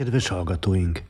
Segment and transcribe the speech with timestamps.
[0.00, 1.02] Kedves hallgatóink!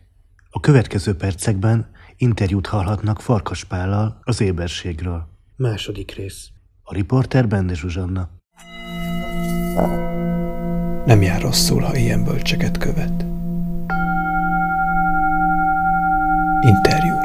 [0.51, 5.27] A következő percekben interjút hallhatnak Farkas Pállal az éberségről.
[5.57, 6.49] Második rész.
[6.83, 8.29] A riporter Bende Zsuzsanna.
[11.05, 13.25] Nem jár rosszul, ha ilyen bölcseket követ.
[16.61, 17.20] Interjú.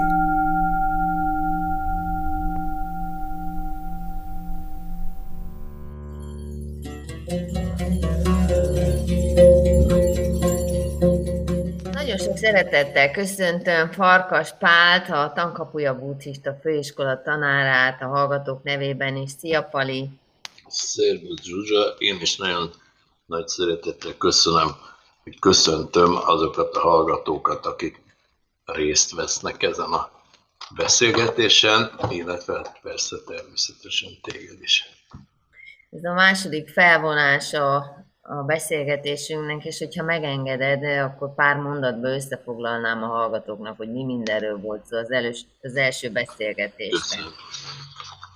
[12.55, 19.31] Szeretettel köszöntöm Farkas Pált, a Tankapuja Buddhista Főiskola tanárát a hallgatók nevében is.
[19.31, 20.09] Szia, Pali!
[20.67, 22.71] Szervusz Zsuzsa, én is nagyon
[23.25, 24.75] nagy szeretettel köszönöm,
[25.23, 28.01] hogy köszöntöm azokat a hallgatókat, akik
[28.65, 30.11] részt vesznek ezen a
[30.75, 34.83] beszélgetésen, illetve persze természetesen téged is.
[35.91, 38.04] Ez a második felvonása a
[38.45, 44.97] beszélgetésünknek, és hogyha megengeded, akkor pár mondatban összefoglalnám a hallgatóknak, hogy mi mindenről volt szó
[44.97, 47.25] az, elős, az első beszélgetésben.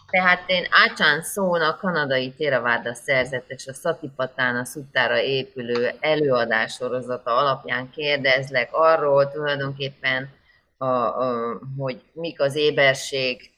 [0.10, 8.70] Tehát én Ácsán Szóna, kanadai Theravada szerzetes, a Satipatána szuttára épülő előadás sorozata alapján kérdezlek
[8.72, 10.30] arról tulajdonképpen,
[10.78, 13.52] a, a, hogy mik az éberség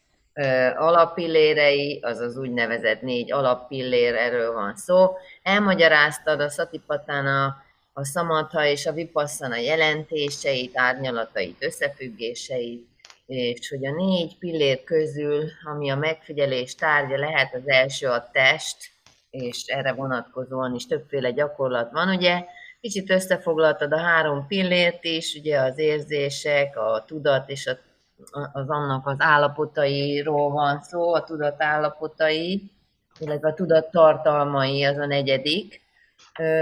[0.75, 5.11] alappillérei, az az úgynevezett négy alappillér, erről van szó.
[5.43, 12.87] Elmagyaráztad a Satipatána, a Samatha és a Vipassana jelentéseit, árnyalatait, összefüggéseit,
[13.25, 18.77] és hogy a négy pillér közül, ami a megfigyelés tárgya lehet, az első a test,
[19.29, 22.43] és erre vonatkozóan is többféle gyakorlat van, ugye,
[22.81, 27.77] kicsit összefoglaltad a három pillért is, ugye az érzések, a tudat és a,
[28.53, 32.71] az annak az állapotairól van szó, a tudat állapotai,
[33.19, 35.81] illetve a tudat tartalmai az a negyedik.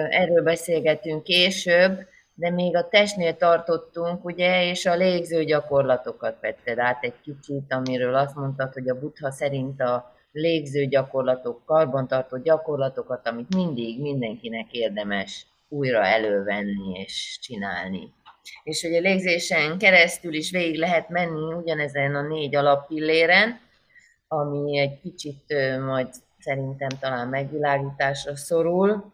[0.09, 7.03] Erről beszélgetünk később, de még a testnél tartottunk, ugye, és a légző gyakorlatokat vetted át
[7.03, 13.55] egy kicsit, amiről azt mondtad, hogy a buddha szerint a légző gyakorlatok, karbantartó gyakorlatokat, amit
[13.55, 18.13] mindig mindenkinek érdemes újra elővenni és csinálni.
[18.63, 23.59] És hogy a légzésen keresztül is végig lehet menni ugyanezen a négy alappilléren,
[24.27, 25.43] ami egy kicsit
[25.85, 26.07] majd
[26.39, 29.13] szerintem talán megvilágításra szorul.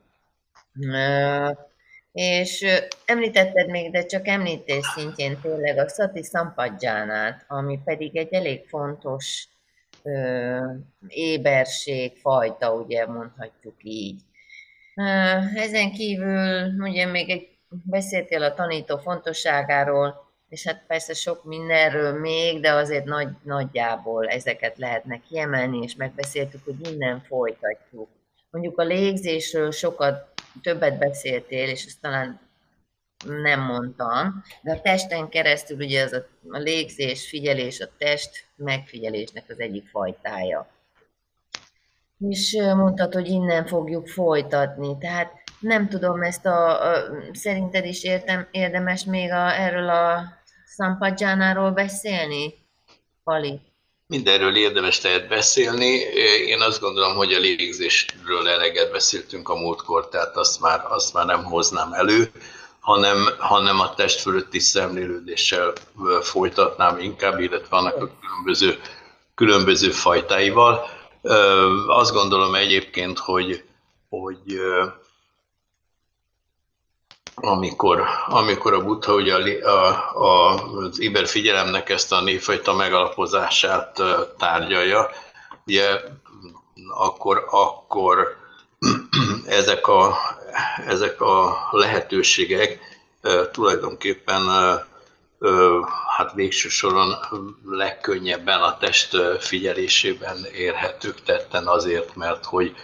[2.11, 2.65] És
[3.05, 9.47] említetted még, de csak említés szintjén tényleg a Sati Sampadjánát, ami pedig egy elég fontos
[11.07, 14.21] éberség fajta, ugye mondhatjuk így.
[15.55, 22.61] Ezen kívül ugye még egy beszéltél a tanító fontosságáról, és hát persze sok mindenről még,
[22.61, 28.09] de azért nagy, nagyjából ezeket lehetne kiemelni, és megbeszéltük, hogy innen folytatjuk.
[28.49, 32.39] Mondjuk a légzésről sokat, többet beszéltél, és ezt talán
[33.25, 39.43] nem mondtam, de a testen keresztül ugye az a, a légzés, figyelés, a test megfigyelésnek
[39.47, 40.67] az egyik fajtája.
[42.19, 48.47] És mondtad, hogy innen fogjuk folytatni, tehát nem tudom, ezt a, a szerinted is értem,
[48.51, 50.23] érdemes még a, erről a
[50.75, 52.53] Sampadzsánáról beszélni,
[53.23, 53.59] Pali?
[54.07, 55.91] Mindenről érdemes lehet beszélni.
[56.47, 61.25] Én azt gondolom, hogy a légzésről eleget beszéltünk a múltkor, tehát azt már, azt már
[61.25, 62.31] nem hoznám elő,
[62.79, 65.73] hanem, hanem a test fölötti szemlélődéssel
[66.21, 68.79] folytatnám inkább, illetve annak a különböző,
[69.35, 70.89] különböző fajtáival.
[71.87, 73.63] Azt gondolom egyébként, hogy,
[74.09, 74.59] hogy
[77.35, 84.01] amikor, amikor a Buddha ugye a, a, a, az Iber figyelemnek ezt a névfajta megalapozását
[84.37, 85.09] tárgyalja,
[85.65, 85.99] ugye
[86.89, 88.37] akkor, akkor
[89.45, 90.17] ezek, a,
[90.87, 92.79] ezek a lehetőségek
[93.51, 94.47] tulajdonképpen
[96.17, 97.15] hát végső soron
[97.65, 102.75] legkönnyebben a test figyelésében érhetők tetten azért, mert hogy,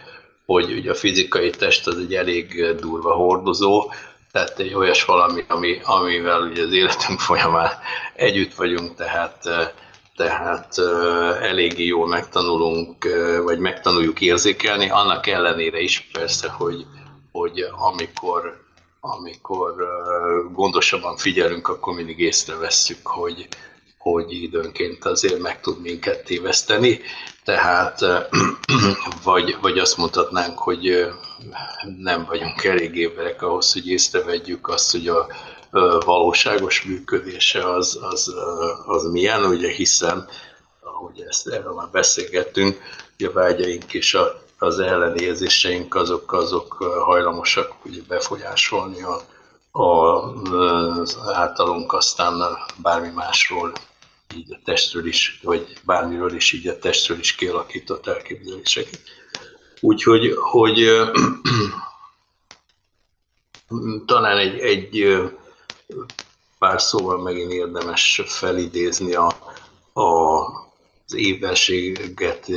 [0.46, 3.92] hogy ugye a fizikai test az egy elég durva hordozó,
[4.32, 7.72] tehát egy olyas valami, ami, amivel ugye az életünk folyamán
[8.14, 9.72] együtt vagyunk, tehát, eh,
[10.16, 13.08] tehát eh, eléggé jól megtanulunk,
[13.44, 16.86] vagy megtanuljuk érzékelni, annak ellenére is persze, hogy,
[17.32, 18.64] hogy amikor,
[19.00, 19.74] amikor
[20.54, 23.48] gondosabban figyelünk, akkor mindig észrevesszük, hogy,
[23.98, 27.00] hogy időnként azért meg tud minket téveszteni,
[27.44, 28.06] tehát
[29.24, 31.12] vagy, vagy azt mondhatnánk, hogy
[31.98, 35.28] nem vagyunk elég éberek ahhoz, hogy észrevegyük azt, hogy a
[36.06, 38.34] valóságos működése az, az,
[38.86, 40.28] az milyen, ugye hiszen,
[40.80, 42.80] ahogy ezt erről már beszélgettünk,
[43.18, 49.22] hogy a vágyaink és a, az ellenérzéseink azok, azok hajlamosak ugye befolyásolni a,
[49.72, 53.72] az általunk aztán bármi másról,
[54.36, 59.02] így a testről is, vagy bármiről is így a testről is kialakított elképzeléseket.
[59.80, 60.88] Úgyhogy hogy,
[64.06, 65.18] talán egy, egy
[66.60, 69.28] pár szóval megint érdemes felidézni a,
[69.94, 70.40] a,
[71.06, 72.48] az évelséget,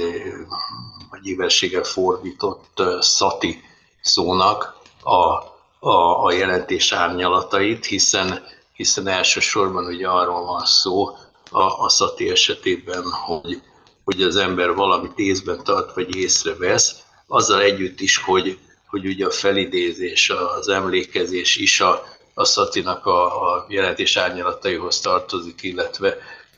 [1.11, 3.63] vagy évelséggel fordított szati
[4.03, 5.53] szónak a,
[5.89, 11.17] a, a jelentés árnyalatait, hiszen, hiszen elsősorban ugye arról van szó
[11.55, 13.63] a, a szati esetében, hogy,
[14.05, 19.31] hogy az ember valamit észben tart, vagy észrevesz, azzal együtt is, hogy, hogy ugye a
[19.31, 22.03] felidézés, az emlékezés is a,
[22.35, 26.17] a Szatinak a, a jelentés árnyalataihoz tartozik, illetve,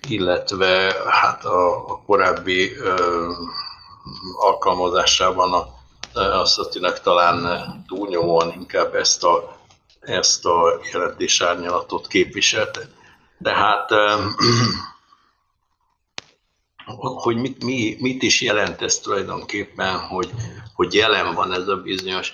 [0.08, 3.31] illetve hát a, a korábbi ö,
[4.38, 5.69] alkalmazásában a,
[6.20, 9.58] a Szatinak talán túlnyomóan inkább ezt a,
[10.00, 12.95] ezt a jelentés árnyalatot képviselte.
[13.43, 13.91] Tehát
[17.25, 20.31] hogy mit, mi, mit is jelent ez tulajdonképpen, hogy,
[20.75, 22.33] hogy jelen van ez a bizonyos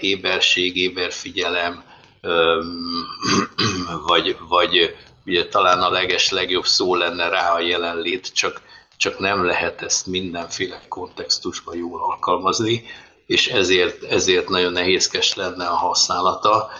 [0.00, 1.84] éberség, éberfigyelem,
[4.06, 4.96] vagy, vagy
[5.26, 8.60] ugye talán a leges legjobb szó lenne rá a jelenlét, csak,
[8.96, 12.84] csak nem lehet ezt mindenféle kontextusban jól alkalmazni,
[13.26, 16.70] és ezért, ezért nagyon nehézkes lenne a használata.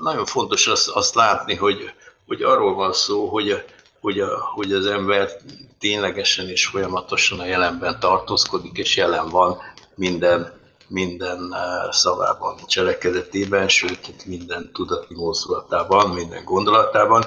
[0.00, 1.92] Nagyon fontos azt, azt látni, hogy,
[2.26, 3.64] hogy arról van szó, hogy,
[4.00, 5.30] hogy, a, hogy az ember
[5.78, 9.58] ténylegesen és folyamatosan a jelenben tartózkodik, és jelen van
[9.94, 10.56] minden
[10.90, 17.24] minden eh, szavában, cselekedetében, sőt minden tudati mozdulatában, minden gondolatában,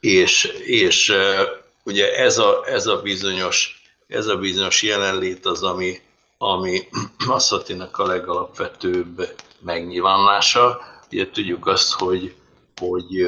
[0.00, 1.48] és, és eh,
[1.84, 3.80] ugye ez a, ez a bizonyos
[4.10, 6.00] ez a bizonyos jelenlét az, ami,
[6.38, 6.88] ami
[7.26, 10.80] Masszatinak a legalapvetőbb megnyilvánulása.
[11.10, 12.34] Ugye tudjuk azt, hogy,
[12.80, 13.26] hogy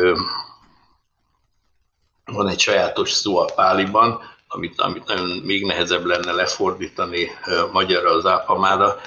[2.25, 7.31] van egy sajátos szó a páliban, amit, amit nagyon még nehezebb lenne lefordítani
[7.73, 9.00] magyarra az ápamára,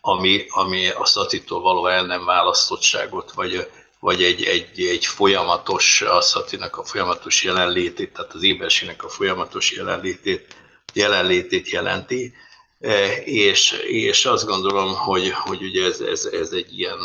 [0.00, 3.70] ami, ami a szatitól való el nem választottságot, vagy,
[4.00, 9.72] vagy egy, egy, egy folyamatos, a szatinak a folyamatos jelenlétét, tehát az éberségnek a folyamatos
[9.72, 10.56] jelenlétét,
[10.92, 12.34] jelenlétét jelenti.
[12.80, 16.98] E, és, és azt gondolom, hogy, hogy ugye ez, ez, ez egy ilyen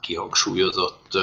[0.00, 1.18] kihangsúlyozott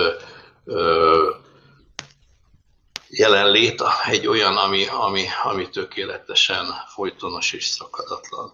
[3.10, 8.54] jelenlét, egy olyan, ami, ami, ami tökéletesen folytonos és szakadatlan.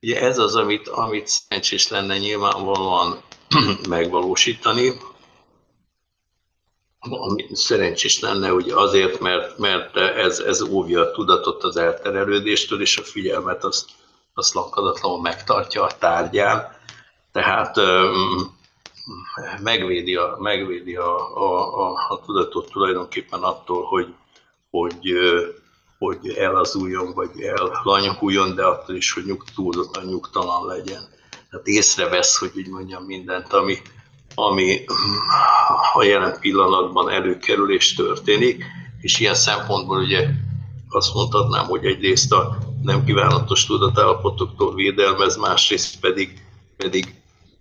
[0.00, 3.22] Ugye ez az, amit, amit szerencsés lenne nyilvánvalóan
[3.88, 4.92] megvalósítani,
[6.98, 12.96] ami szerencsés lenne ugye azért, mert, mert ez, ez óvja a tudatot az elterelődéstől, és
[12.96, 13.88] a figyelmet azt,
[14.34, 16.76] azt lankadatlanul megtartja a tárgyán,
[17.32, 17.80] tehát
[19.62, 24.14] megvédi a, megvédi a, a, a, a tudatot tulajdonképpen attól, hogy,
[24.70, 25.16] hogy
[25.98, 31.02] hogy elazuljon, vagy ellanyakuljon, de attól is, hogy nyug, túlzottan nyugtalan legyen.
[31.50, 33.76] Tehát észrevesz, hogy úgy mondjam mindent, ami,
[34.34, 34.84] ami
[35.94, 38.64] a jelen pillanatban előkerül és történik,
[39.00, 40.28] és ilyen szempontból ugye
[40.88, 46.42] azt mondhatnám, hogy egyrészt a nem kívánatos tudatállapotoktól védelmez, másrészt pedig,
[46.76, 47.14] pedig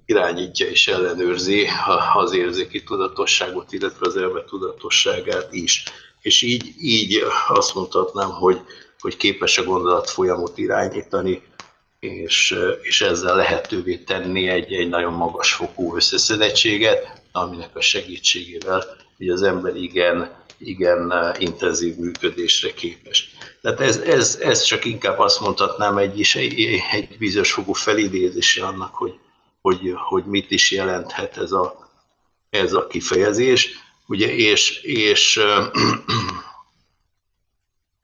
[0.06, 1.68] irányítja és ellenőrzi
[2.14, 5.84] az érzéki tudatosságot, illetve az elme tudatosságát is
[6.24, 8.62] és így, így azt mondhatnám, hogy,
[9.00, 11.42] hogy képes a gondolat folyamot irányítani,
[12.00, 19.30] és, és ezzel lehetővé tenni egy, egy nagyon magas fokú összeszedettséget, aminek a segítségével hogy
[19.30, 23.30] az ember igen, igen intenzív működésre képes.
[23.62, 28.66] Tehát ez, ez, ez csak inkább azt mondhatnám egy, is, egy, egy bizonyos fogú felidézése
[28.66, 29.14] annak, hogy,
[29.64, 31.90] hogy, hogy mit is jelenthet ez a,
[32.50, 33.70] ez a kifejezés.
[34.08, 35.40] Ugye, és, és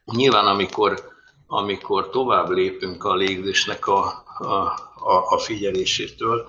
[0.06, 1.10] nyilván amikor,
[1.48, 4.74] amikor tovább lépünk a légzésnek a, a,
[5.30, 6.48] a, figyelésétől,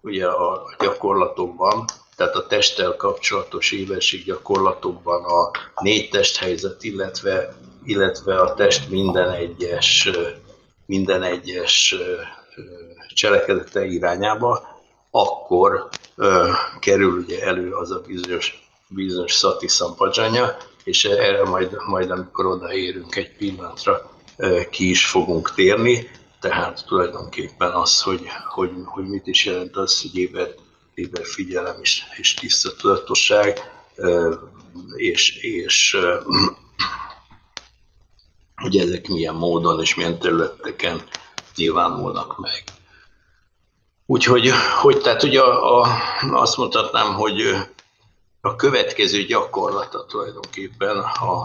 [0.00, 1.84] ugye a gyakorlatokban,
[2.16, 5.50] tehát a testtel kapcsolatos évesség gyakorlatokban a
[5.82, 10.08] négy testhelyzet, illetve, illetve a test minden egyes,
[10.86, 11.94] minden egyes
[13.12, 16.50] cselekedete irányába, akkor ö,
[16.80, 18.62] kerül ugye elő az a bizonyos
[18.94, 19.66] bizonyos Szati
[20.84, 24.10] és erre majd, majd amikor odaérünk egy pillanatra,
[24.70, 26.10] ki is fogunk térni.
[26.40, 30.54] Tehát tulajdonképpen az, hogy, hogy, hogy mit is jelent az, hogy éber,
[30.94, 33.60] éber figyelem és, és tiszta tudatosság,
[34.96, 35.96] és, és
[38.56, 41.02] hogy ezek milyen módon és milyen területeken
[41.56, 42.64] nyilvánulnak meg.
[44.12, 44.50] Úgyhogy,
[44.80, 45.86] hogy, tehát ugye a, a,
[46.32, 47.40] azt mondhatnám, hogy
[48.40, 51.40] a következő gyakorlata tulajdonképpen a, a,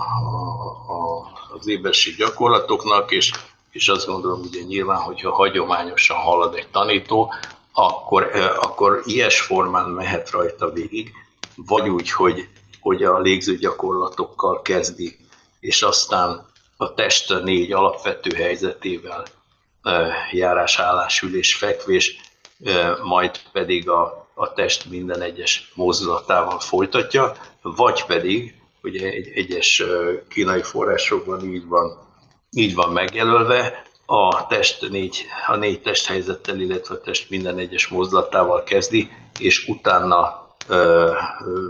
[0.88, 3.32] a, az éberség gyakorlatoknak, és,
[3.72, 7.34] és azt gondolom, ugye nyilván, hogyha hagyományosan halad egy tanító,
[7.72, 11.12] akkor, akkor ilyes formán mehet rajta végig,
[11.56, 12.48] vagy úgy, hogy,
[12.82, 15.18] hogy a légző gyakorlatokkal kezdi,
[15.60, 16.46] és aztán
[16.78, 19.26] a test négy alapvető helyzetével
[20.32, 22.26] járás, állás, ülés, fekvés,
[23.04, 29.84] majd pedig a, a test minden egyes mozdulatával folytatja, vagy pedig, ugye egy, egyes
[30.30, 31.98] kínai forrásokban így van,
[32.52, 38.64] így van megjelölve, a test négy, a négy testhelyzettel, illetve a test minden egyes mozdulatával
[38.64, 41.12] kezdi, és utána ö,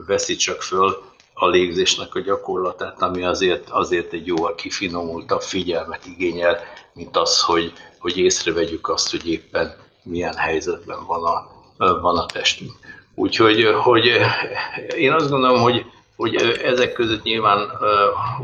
[0.07, 1.01] veszi csak föl
[1.33, 6.59] a légzésnek a gyakorlatát, ami azért, azért egy jóval kifinomultabb figyelmet igényel,
[6.93, 9.75] mint az, hogy, hogy észrevegyük azt, hogy éppen
[10.07, 11.47] milyen helyzetben van a,
[12.01, 12.71] van a testünk.
[13.15, 14.05] Úgyhogy hogy
[14.97, 15.85] én azt gondolom, hogy,
[16.15, 17.71] hogy ezek között nyilván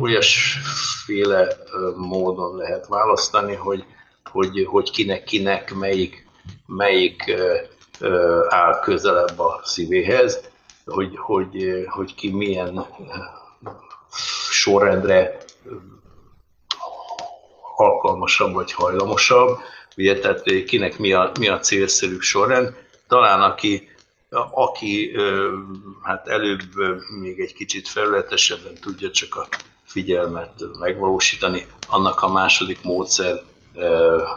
[0.02, 1.48] olyasféle
[1.96, 3.84] módon lehet választani, hogy,
[4.32, 6.28] hogy, hogy kinek kinek melyik,
[6.66, 7.36] melyik
[8.48, 10.52] áll közelebb a szívéhez,
[10.86, 12.86] hogy, hogy, hogy ki milyen
[14.50, 15.38] sorrendre
[17.76, 19.58] alkalmasabb vagy hajlamosabb,
[19.98, 22.74] ugye, tehát kinek mi a, mi a célszerű sorrend.
[23.08, 23.90] Talán aki,
[24.52, 25.12] aki
[26.02, 26.62] hát előbb
[27.22, 29.48] még egy kicsit felületesebben tudja csak a
[29.84, 33.42] figyelmet megvalósítani, annak a második módszer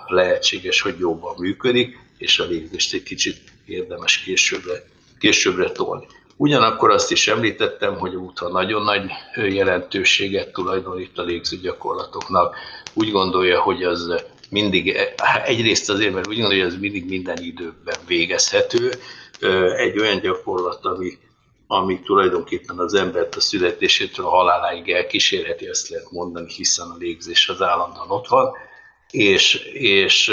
[0.06, 4.82] lehetséges, hogy jobban működik, és a légzést egy kicsit érdemes későbbre,
[5.18, 6.06] későbbre tolni.
[6.36, 12.56] Ugyanakkor azt is említettem, hogy a útha nagyon nagy jelentőséget tulajdonít a légző gyakorlatoknak.
[12.92, 14.96] Úgy gondolja, hogy az mindig,
[15.44, 18.92] egyrészt azért, mert úgy gondolja, hogy ez mindig minden időben végezhető.
[19.76, 21.18] Egy olyan gyakorlat, ami,
[21.66, 27.48] ami tulajdonképpen az embert a születésétől a haláláig elkísérheti, ezt lehet mondani, hiszen a légzés
[27.48, 28.52] az állandóan ott van,
[29.10, 30.32] és, és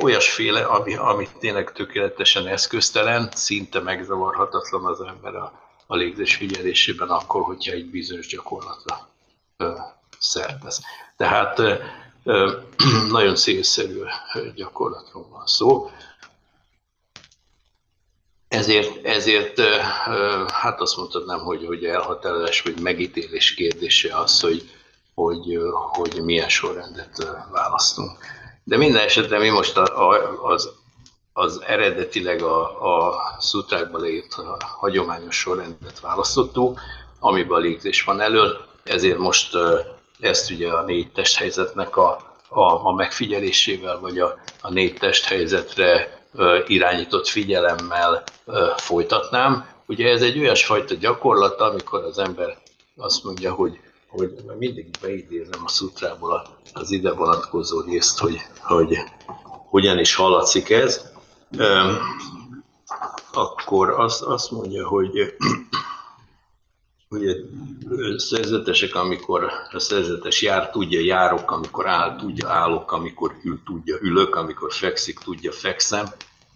[0.00, 7.42] olyasféle, ami, ami tényleg tökéletesen eszköztelen, szinte megzavarhatatlan az ember a, a légzés figyelésében akkor,
[7.42, 9.08] hogyha egy bizonyos gyakorlatra
[10.18, 10.80] szertesz.
[11.16, 11.60] Tehát
[13.10, 14.00] nagyon szélszerű
[14.54, 15.90] gyakorlatról van szó.
[18.48, 19.60] Ezért, ezért
[20.50, 24.70] hát azt mondhatnám, hogy, hogy elhatározás vagy megítélés kérdése az, hogy,
[25.14, 28.18] hogy, hogy milyen sorrendet választunk.
[28.64, 29.76] De minden esetre mi most
[30.42, 30.72] az,
[31.32, 32.62] az eredetileg a,
[33.08, 36.80] a szutrákban leírt a hagyományos sorrendet választottuk,
[37.18, 39.56] amiben a légzés van elől, ezért most
[40.20, 46.22] ezt ugye a négy testhelyzetnek a, a, a megfigyelésével, vagy a, a négy testhelyzetre
[46.66, 48.22] irányított figyelemmel
[48.76, 49.68] folytatnám.
[49.86, 52.58] Ugye ez egy olyasfajta gyakorlat, amikor az ember
[52.96, 58.98] azt mondja, hogy, hogy mindig beidézem a szutrából az ide vonatkozó részt, hogy, hogy
[59.70, 61.12] hogyan is hallatszik ez,
[63.32, 65.34] akkor azt, azt mondja, hogy
[67.14, 67.34] ugye
[68.16, 74.34] szerzetesek, amikor a szerzetes jár, tudja járok, amikor áll, tudja állok, amikor ül, tudja ülök,
[74.34, 76.06] amikor fekszik, tudja fekszem,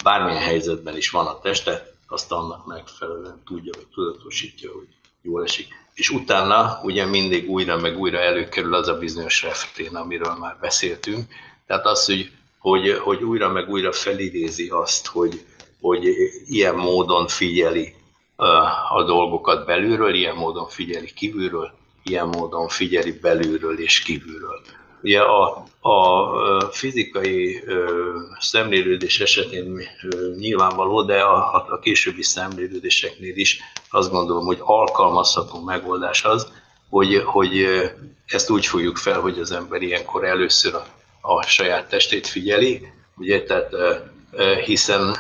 [0.03, 4.87] bármilyen helyzetben is van a teste, azt annak megfelelően tudja, vagy tudatosítja, hogy
[5.23, 5.67] jól esik.
[5.95, 11.27] És utána ugye mindig újra meg újra előkerül az a bizonyos refrén, amiről már beszéltünk.
[11.67, 15.45] Tehát az, hogy, hogy, hogy újra meg újra felidézi azt, hogy,
[15.81, 16.05] hogy
[16.47, 17.95] ilyen módon figyeli
[18.91, 21.71] a dolgokat belülről, ilyen módon figyeli kívülről,
[22.05, 24.61] ilyen módon figyeli belülről és kívülről.
[25.03, 27.65] Ugye a, a fizikai
[28.39, 29.81] szemlélődés esetén
[30.39, 36.53] nyilvánvaló, de a, a későbbi szemlélődéseknél is azt gondolom, hogy alkalmazható megoldás az,
[36.89, 37.67] hogy, hogy
[38.27, 40.87] ezt úgy fogjuk fel, hogy az ember ilyenkor először a,
[41.21, 43.71] a saját testét figyeli, ugye, tehát
[44.65, 45.17] hiszen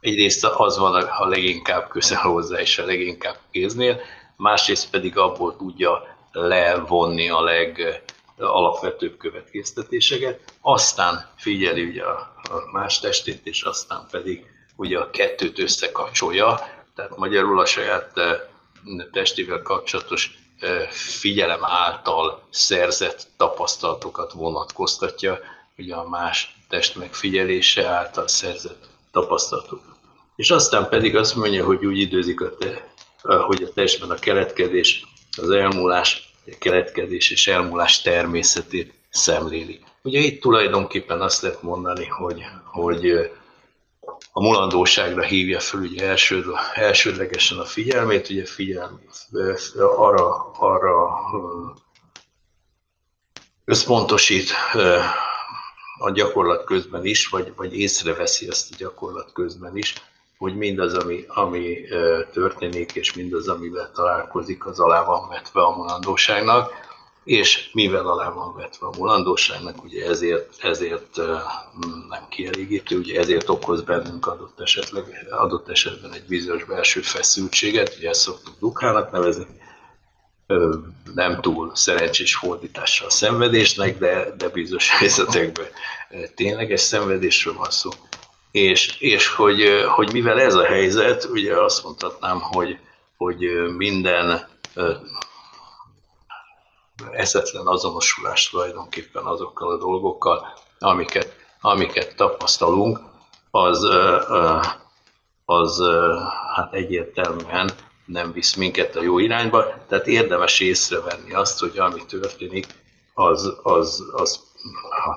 [0.00, 4.00] egyrészt az van a leginkább közel hozzá és a leginkább kéznél,
[4.36, 12.32] másrészt pedig abból tudja levonni a legalapvetőbb következtetéseket, aztán figyeli ugye a,
[12.72, 16.60] más testét, és aztán pedig ugye a kettőt összekapcsolja,
[16.94, 18.12] tehát magyarul a saját
[19.12, 20.38] testével kapcsolatos
[20.90, 25.38] figyelem által szerzett tapasztalatokat vonatkoztatja,
[25.78, 29.80] ugye a más test megfigyelése által szerzett tapasztalatok.
[30.36, 35.06] És aztán pedig azt mondja, hogy úgy időzik, a te, hogy a testben a keletkezés,
[35.36, 39.80] az elmúlás, a keletkezés és elmúlás természetét szemléli.
[40.02, 43.30] Ugye itt tulajdonképpen azt lehet mondani, hogy, hogy
[44.32, 49.00] a mulandóságra hívja fel ugye első, elsődlegesen a figyelmét, ugye figyelm
[49.96, 51.08] arra, arra
[53.64, 54.50] összpontosít
[56.02, 59.94] a gyakorlat közben is, vagy, vagy észreveszi ezt a gyakorlat közben is,
[60.38, 61.78] hogy mindaz, ami, ami
[62.32, 66.72] történik, és mindaz, amivel találkozik, az alá van vetve a mulandóságnak,
[67.24, 71.16] és mivel alá van vetve a mulandóságnak, ugye ezért, ezért
[72.08, 78.08] nem kielégítő, ugye ezért okoz bennünk adott, esetleg, adott esetben egy bizonyos belső feszültséget, ugye
[78.08, 79.46] ezt szoktuk dukhának nevezni,
[81.14, 85.66] nem túl szerencsés fordítással a szenvedésnek, de, de bizonyos helyzetekben
[86.34, 87.90] tényleges szenvedésről van szó.
[88.50, 92.78] És, és hogy, hogy mivel ez a helyzet, ugye azt mondhatnám, hogy,
[93.16, 93.38] hogy
[93.76, 94.48] minden
[97.12, 100.46] eszetlen azonosulás tulajdonképpen azokkal a dolgokkal,
[100.78, 103.00] amiket, amiket tapasztalunk,
[103.50, 103.86] az,
[105.44, 105.82] az
[106.54, 107.70] hát egyértelműen
[108.12, 112.66] nem visz minket a jó irányba, tehát érdemes észrevenni azt, hogy ami történik,
[113.14, 114.40] az, az, az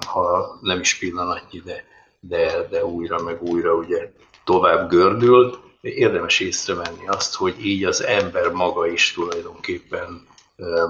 [0.07, 1.83] ha nem is pillanatnyi, de,
[2.19, 4.11] de, de újra meg újra ugye
[4.43, 10.27] tovább gördül, érdemes észrevenni azt, hogy így az ember maga is tulajdonképpen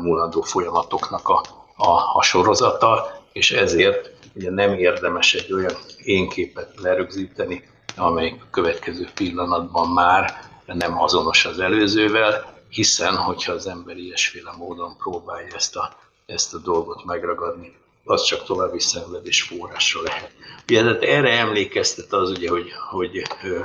[0.01, 1.41] mulandó folyamatoknak a,
[1.75, 7.63] a, a sorozata, és ezért ugye nem érdemes egy olyan énképet lerögzíteni,
[7.95, 14.97] amely a következő pillanatban már nem azonos az előzővel, hiszen hogyha az ember ilyesféle módon
[14.97, 20.31] próbálja ezt a, ezt a dolgot megragadni, az csak további szenvedés forrása lehet.
[20.69, 23.59] Ugye, tehát erre emlékeztet az, ugye, hogy, hogy ö,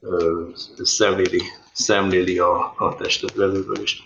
[0.00, 0.42] ö,
[0.76, 4.02] szemléli, szemléli a, a testet belülről is,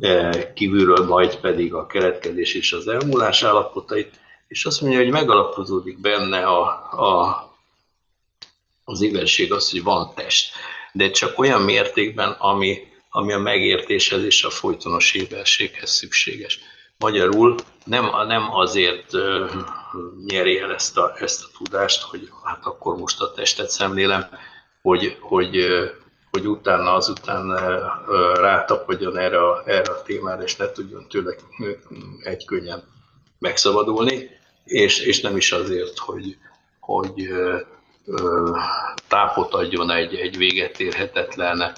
[0.00, 6.00] e, kívülről majd pedig a keletkezés és az elmúlás állapotait, és azt mondja, hogy megalapozódik
[6.00, 7.48] benne a, a,
[8.84, 10.52] az igazság az, hogy van test
[10.92, 12.78] de csak olyan mértékben, ami,
[13.10, 16.60] ami a megértéshez és a folytonos éberséghez szükséges.
[16.98, 19.50] Magyarul nem, nem azért uh,
[20.26, 24.28] nyeri el ezt a, ezt a tudást, hogy hát akkor most a testet szemlélem,
[24.82, 25.66] hogy, hogy,
[26.30, 31.34] hogy utána azután uh, erre a, erre a témára, és ne tudjon tőle
[32.22, 32.82] egy könnyen
[33.38, 34.30] megszabadulni,
[34.64, 36.36] és, és nem is azért, hogy,
[36.80, 37.28] hogy
[39.08, 41.72] tápot adjon egy, egy véget érhetetlen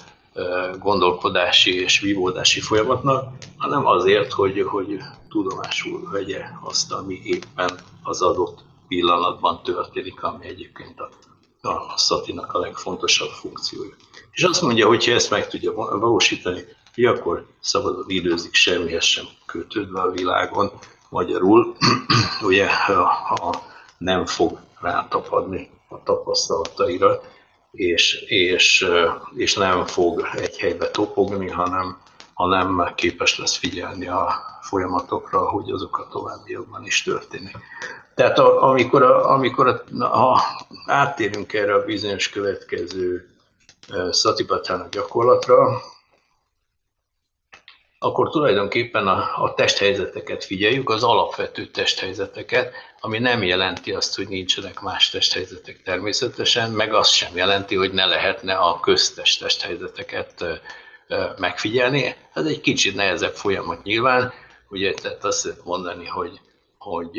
[0.79, 8.59] gondolkodási és vívódási folyamatnak, hanem azért, hogy, hogy tudomásul vegye azt, ami éppen az adott
[8.87, 11.09] pillanatban történik, ami egyébként a,
[11.69, 13.93] a szatinak a legfontosabb funkciója.
[14.31, 19.25] És azt mondja, hogy ha ezt meg tudja valósítani, hogy akkor szabadon időzik semmihez sem
[19.45, 20.71] kötődve a világon,
[21.09, 21.75] magyarul
[22.49, 22.67] ugye
[23.27, 23.61] ha
[23.97, 27.21] nem fog rátapadni a tapasztalataira,
[27.71, 28.87] és, és,
[29.35, 31.97] és nem fog egy helybe topogni, hanem,
[32.33, 37.57] hanem képes lesz figyelni a folyamatokra, hogy azok a továbbiakban is történik.
[38.15, 40.41] Tehát a, amikor, a, amikor a, ha
[40.85, 43.27] áttérünk erre a bizonyos következő
[44.11, 45.81] szatipatának gyakorlatra,
[48.03, 54.81] akkor tulajdonképpen a, a testhelyzeteket figyeljük, az alapvető testhelyzeteket, ami nem jelenti azt, hogy nincsenek
[54.81, 60.45] más testhelyzetek természetesen, meg azt sem jelenti, hogy ne lehetne a köztes testhelyzeteket
[61.37, 62.15] megfigyelni.
[62.33, 64.33] Ez egy kicsit nehezebb folyamat nyilván,
[64.69, 66.39] ugye, tehát azt lehet mondani, hogy,
[66.77, 67.11] hogy,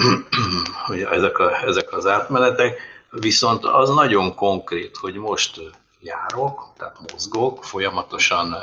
[0.86, 5.60] hogy ezek, a, ezek az átmenetek, viszont az nagyon konkrét, hogy most
[6.00, 8.56] járok, tehát mozgok, folyamatosan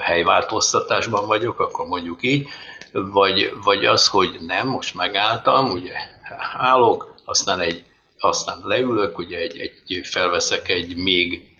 [0.00, 2.48] helyváltoztatásban vagyok, akkor mondjuk így,
[2.92, 5.94] vagy, vagy az, hogy nem, most megálltam, ugye
[6.56, 7.84] állok, aztán, egy,
[8.18, 11.56] aztán leülök, ugye egy, egy, felveszek egy még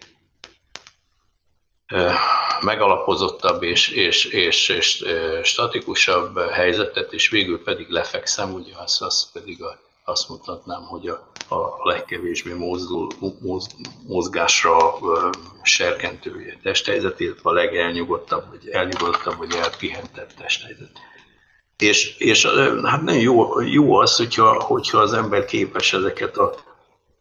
[2.61, 5.05] megalapozottabb és, és, és, és
[5.43, 11.31] statikusabb helyzetet, és végül pedig lefekszem, ugye az, az pedig a, azt mutatnám, hogy a,
[11.55, 13.09] a legkevésbé mozdul,
[13.41, 13.67] moz,
[14.07, 14.77] mozgásra
[15.63, 20.91] serkentő testhelyzet, illetve a legelnyugodtabb, vagy elnyugodtabb, vagy elpihentebb testhelyzet.
[21.79, 22.47] És, és
[22.83, 26.55] hát nagyon jó, jó az, hogyha, hogyha az ember képes ezeket a,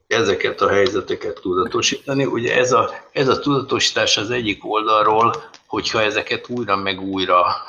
[0.07, 2.25] ezeket a helyzeteket tudatosítani.
[2.25, 7.65] Ugye ez a, ez a tudatosítás az egyik oldalról, hogyha ezeket újra meg újra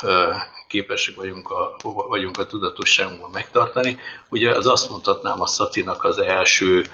[0.68, 1.76] képesek vagyunk a,
[2.08, 3.98] vagyunk a tudatosságunkban megtartani.
[4.28, 6.84] Ugye az azt mondhatnám a szatinak az első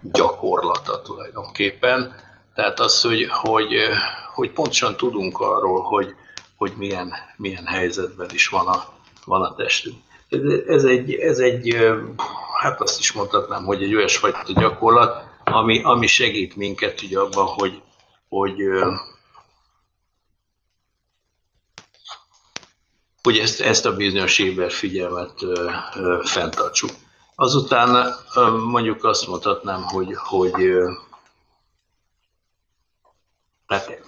[0.00, 2.14] gyakorlata tulajdonképpen.
[2.54, 3.74] Tehát az, hogy, hogy,
[4.34, 6.14] hogy pontosan tudunk arról, hogy,
[6.56, 8.84] hogy milyen, milyen helyzetben is van a,
[9.24, 9.96] van a testünk.
[10.66, 11.76] Ez egy, ez egy
[12.60, 17.82] hát azt is mondhatnám, hogy egy olyasfajta gyakorlat, ami, ami segít minket ugye abban, hogy,
[18.28, 18.56] hogy
[23.22, 25.34] hogy ezt, ezt a bizonyos figyelmet
[26.22, 26.90] fenntartsuk.
[27.34, 28.14] Azután
[28.68, 30.52] mondjuk azt mondhatnám, hogy, hogy
[33.66, 34.02] hát,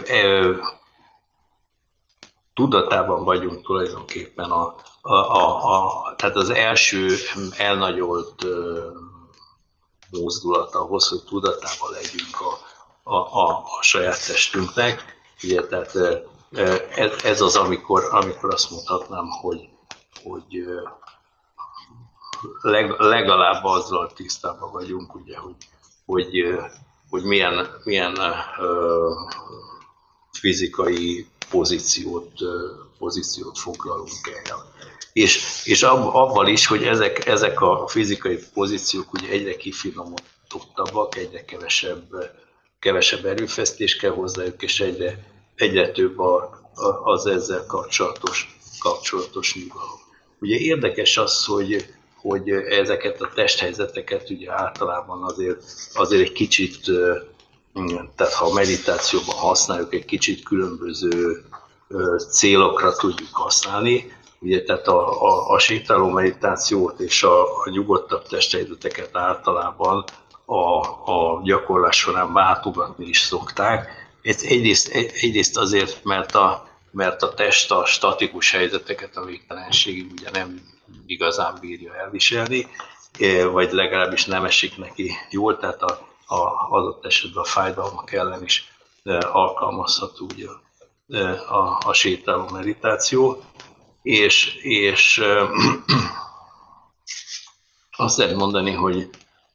[2.54, 4.74] tudatában vagyunk tulajdonképpen a,
[5.07, 7.17] a, a, tehát az első
[7.57, 8.47] elnagyolt
[10.11, 12.59] mozdulat ahhoz, hogy tudatában legyünk a,
[13.03, 15.05] a, a, a saját testünknek.
[15.43, 15.95] Ugye, tehát
[17.25, 19.69] ez, az, amikor, amikor azt mondhatnám, hogy,
[20.23, 20.64] hogy
[22.61, 25.57] leg, legalább azzal tisztában vagyunk, ugye, hogy,
[26.07, 26.59] hogy,
[27.11, 28.19] hogy milyen, milyen
[30.33, 32.33] fizikai pozíciót,
[32.99, 34.73] pozíciót foglalunk el.
[35.14, 41.44] És, és ab, abban is, hogy ezek, ezek a fizikai pozíciók ugye egyre kifinomodottabak, egyre
[41.44, 42.03] kevesebb,
[42.79, 45.24] kevesebb erőfeszítés kell hozzájuk, és egyre,
[45.55, 46.35] egyre több a,
[46.74, 50.00] a, az ezzel kapcsolatos, kapcsolatos nyugalom.
[50.40, 56.90] Ugye érdekes az, hogy, hogy ezeket a testhelyzeteket ugye általában azért, azért egy kicsit,
[58.16, 61.44] tehát ha a meditációban használjuk, egy kicsit különböző
[62.31, 64.13] célokra tudjuk használni.
[64.44, 70.04] Ugye, tehát a, a, a sétáló meditációt és a, a nyugodtabb testhelyzeteket általában
[70.44, 70.78] a,
[71.12, 73.88] a gyakorlás során váltogatni is szokták,
[74.22, 74.88] ez egyrészt,
[75.22, 80.61] egyrészt azért, mert a, mert a test a statikus helyzeteket a végtelenségig ugye nem
[81.07, 82.66] igazán bírja elviselni,
[83.20, 88.42] e, vagy legalábbis nem esik neki jól, tehát a, a adott esetben a fájdalmak ellen
[88.42, 88.72] is
[89.04, 90.46] e, alkalmazható ugye
[91.09, 93.42] e, a, a sétáló meditáció,
[94.05, 95.23] és, és
[97.97, 99.09] azt lehet mondani, hogy,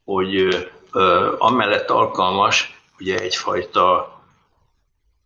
[0.04, 0.56] hogy
[1.38, 4.14] amellett alkalmas, ugye egyfajta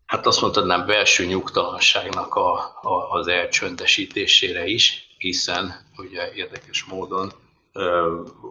[0.07, 7.33] hát azt mondhatnám belső nyugtalanságnak a, a, az elcsöndesítésére is, hiszen ugye érdekes módon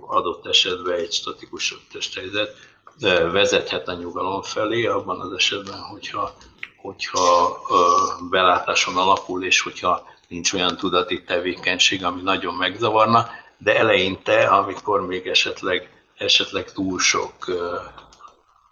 [0.08, 2.56] adott esetben egy statikusabb testhelyzet
[3.32, 6.34] vezethet a nyugalom felé, abban az esetben, hogyha,
[6.78, 7.60] hogyha
[8.30, 15.28] belátáson alapul, és hogyha nincs olyan tudati tevékenység, ami nagyon megzavarna, de eleinte, amikor még
[15.28, 17.46] esetleg, esetleg túl sok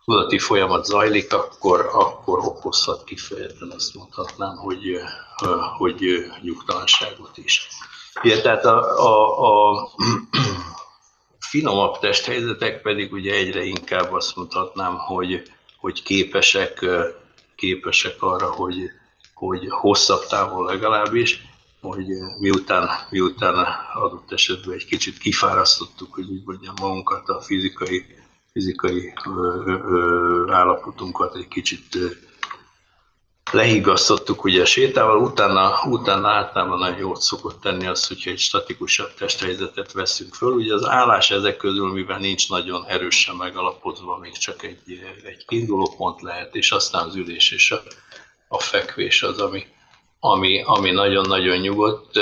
[0.05, 4.99] tudati folyamat zajlik, akkor, akkor okozhat kifejezetten azt mondhatnám, hogy,
[5.77, 7.67] hogy nyugtalanságot is.
[8.23, 9.89] Ja, tehát a, a, a
[11.39, 15.41] finomabb testhelyzetek pedig ugye egyre inkább azt mondhatnám, hogy,
[15.77, 16.85] hogy képesek,
[17.55, 18.91] képesek arra, hogy,
[19.47, 21.41] hogy hosszabb távon legalábbis,
[21.81, 22.05] hogy
[22.39, 28.05] miután, miután adott esetben egy kicsit kifárasztottuk, hogy úgy mondjam magunkat a fizikai
[28.51, 29.13] fizikai
[30.47, 31.97] állapotunkat egy kicsit
[33.51, 39.13] lehigasztottuk ugye a sétával, utána, utána általában nagyon jót szokott tenni az, hogyha egy statikusabb
[39.13, 40.51] testhelyzetet veszünk föl.
[40.51, 44.81] Ugye az állás ezek közül, mivel nincs nagyon erősen megalapozva, még csak egy,
[45.23, 47.81] egy kiindulópont lehet, és aztán az ülés és a,
[48.51, 49.65] a fekvés az, ami,
[50.19, 52.19] ami, ami nagyon-nagyon nyugodt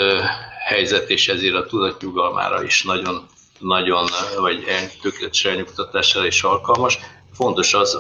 [0.66, 3.28] helyzet, és ezért a tudatnyugalmára is nagyon
[3.60, 4.66] nagyon, vagy
[5.02, 7.00] tökéletes elnyugtatására is alkalmas.
[7.34, 7.98] Fontos az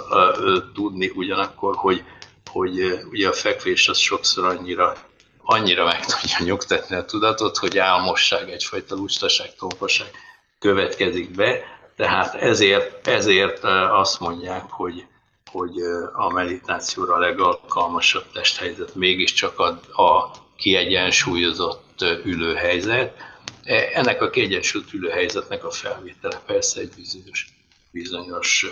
[0.74, 2.04] tudni ugyanakkor, hogy,
[2.52, 4.96] hogy ugye a fekvés az sokszor annyira,
[5.44, 10.12] annyira meg tudja nyugtatni a tudatot, hogy álmosság, egyfajta lustaság, tomposág
[10.60, 11.62] következik be,
[11.96, 15.06] tehát ezért, ezért azt mondják, hogy,
[15.52, 15.82] hogy
[16.14, 19.68] a meditációra legalkalmasabb testhelyzet mégiscsak a,
[20.02, 23.28] a kiegyensúlyozott ülőhelyzet,
[23.70, 27.48] E, ennek a kiegyensúlyt ülő helyzetnek a felvétele persze egy bizonyos,
[27.92, 28.66] bizonyos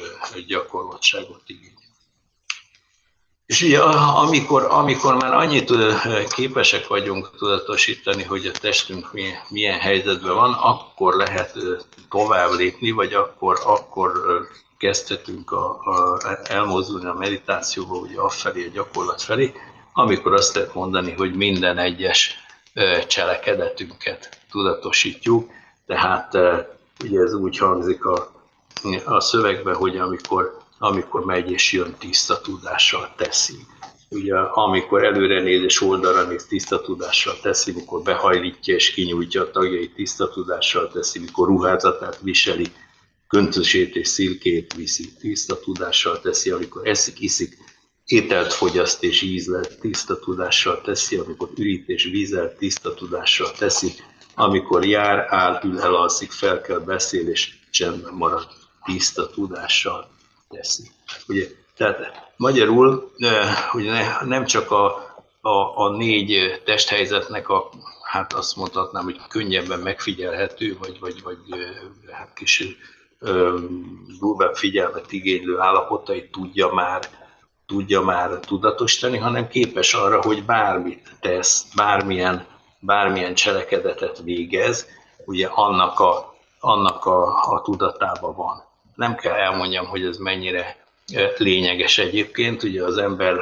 [0.47, 1.75] gyakorlatságot igényel.
[3.45, 5.71] És ugye amikor, amikor már annyit
[6.29, 9.11] képesek vagyunk tudatosítani, hogy a testünk
[9.49, 11.57] milyen helyzetben van, akkor lehet
[12.09, 14.21] tovább lépni, vagy akkor, akkor
[14.77, 19.53] kezdhetünk a, a, elmozdulni a meditációba, ugye afelé, a gyakorlat felé,
[19.93, 22.35] amikor azt lehet mondani, hogy minden egyes
[23.07, 25.49] cselekedetünket tudatosítjuk,
[25.85, 26.37] tehát
[27.03, 28.31] ugye ez úgy hangzik a,
[29.05, 33.57] a szövegben, hogy amikor, amikor megy és jön tiszta tudással teszi.
[34.09, 39.51] Ugye amikor előre néz és oldalra néz tiszta tudással teszi, mikor behajlítja és kinyújtja a
[39.51, 42.65] tagjait tiszta tudással teszi, mikor ruházatát viseli,
[43.27, 47.57] köntösét és szilkét viszi, tiszta tudással teszi, amikor eszik, iszik,
[48.05, 53.91] ételt fogyaszt és ízlet tiszta tudással teszi, amikor ürít és vízzel tiszta tudással teszi,
[54.35, 58.47] amikor jár, áll, ül, elalszik, fel kell beszél, és csendben marad,
[58.83, 60.09] tiszta tudással
[60.49, 60.83] teszi.
[61.27, 63.11] Ugye, tehát magyarul
[63.73, 64.85] ugye nem csak a,
[65.41, 67.69] a, a négy testhelyzetnek a,
[68.03, 71.37] hát azt mondhatnám, hogy könnyebben megfigyelhető, vagy, vagy, vagy
[72.11, 72.77] hát kis
[74.19, 77.09] durvább figyelmet igénylő állapotait tudja már,
[77.65, 82.45] tudja már tudatosítani, hanem képes arra, hogy bármit tesz, bármilyen,
[82.79, 84.87] bármilyen cselekedetet végez,
[85.25, 88.63] ugye annak a, annak a, a tudatában van.
[88.95, 90.85] Nem kell elmondjam, hogy ez mennyire
[91.37, 92.63] lényeges egyébként.
[92.63, 93.39] Ugye az ember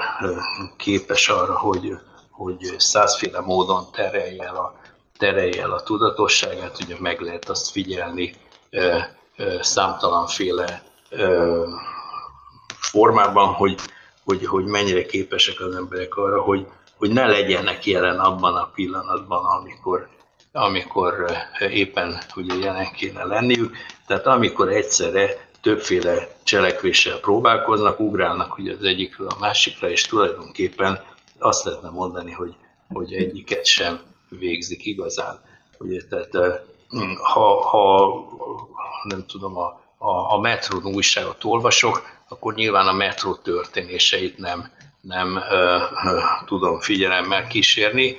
[0.77, 1.97] képes arra, hogy,
[2.31, 4.75] hogy százféle módon terelje el a,
[5.17, 8.35] terelje el a tudatosságát, ugye meg lehet azt figyelni
[9.61, 10.83] számtalanféle
[12.79, 13.79] formában, hogy,
[14.23, 16.67] hogy, hogy mennyire képesek az emberek arra, hogy,
[16.97, 20.09] hogy ne legyenek jelen abban a pillanatban, amikor,
[20.51, 21.25] amikor
[21.69, 23.75] éppen ugye jelen kéne lenniük.
[24.07, 31.03] Tehát amikor egyszerre többféle cselekvéssel próbálkoznak, ugrálnak ugye az egyikről a másikra, és tulajdonképpen
[31.39, 32.55] azt lehetne mondani, hogy,
[32.93, 35.39] hogy egyiket sem végzik igazán.
[35.77, 36.61] Ugye, tehát
[37.17, 38.13] ha, ha
[39.03, 45.35] nem tudom, a, a, a metron újságot olvasok, akkor nyilván a metró történéseit nem, nem
[45.35, 48.17] ö, ö, tudom figyelemmel kísérni,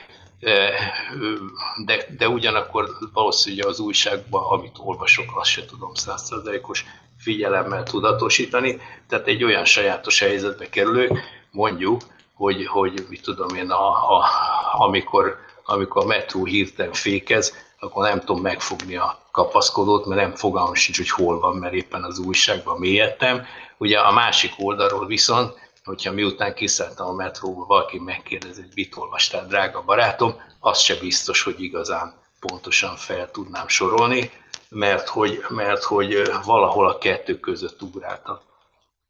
[1.85, 6.85] de, de ugyanakkor valószínűleg az újságban, amit olvasok, azt se tudom százszerzalékos
[7.19, 11.19] figyelemmel tudatosítani, tehát egy olyan sajátos helyzetbe kerülök,
[11.51, 12.01] mondjuk,
[12.35, 14.25] hogy, hogy mit tudom én, a, a,
[14.73, 20.75] amikor, amikor a metró hirtelen fékez, akkor nem tudom megfogni a kapaszkodót, mert nem fogalmam
[20.75, 23.47] sincs, hogy hol van, mert éppen az újságban mélyedtem.
[23.79, 29.47] Ugye a másik oldalról viszont, hogyha miután kiszálltam a metróba, valaki megkérdezi, hogy mit olvastál,
[29.47, 34.31] drága barátom, az se biztos, hogy igazán pontosan fel tudnám sorolni,
[34.69, 38.43] mert hogy, mert hogy valahol a kettő között ugrált a,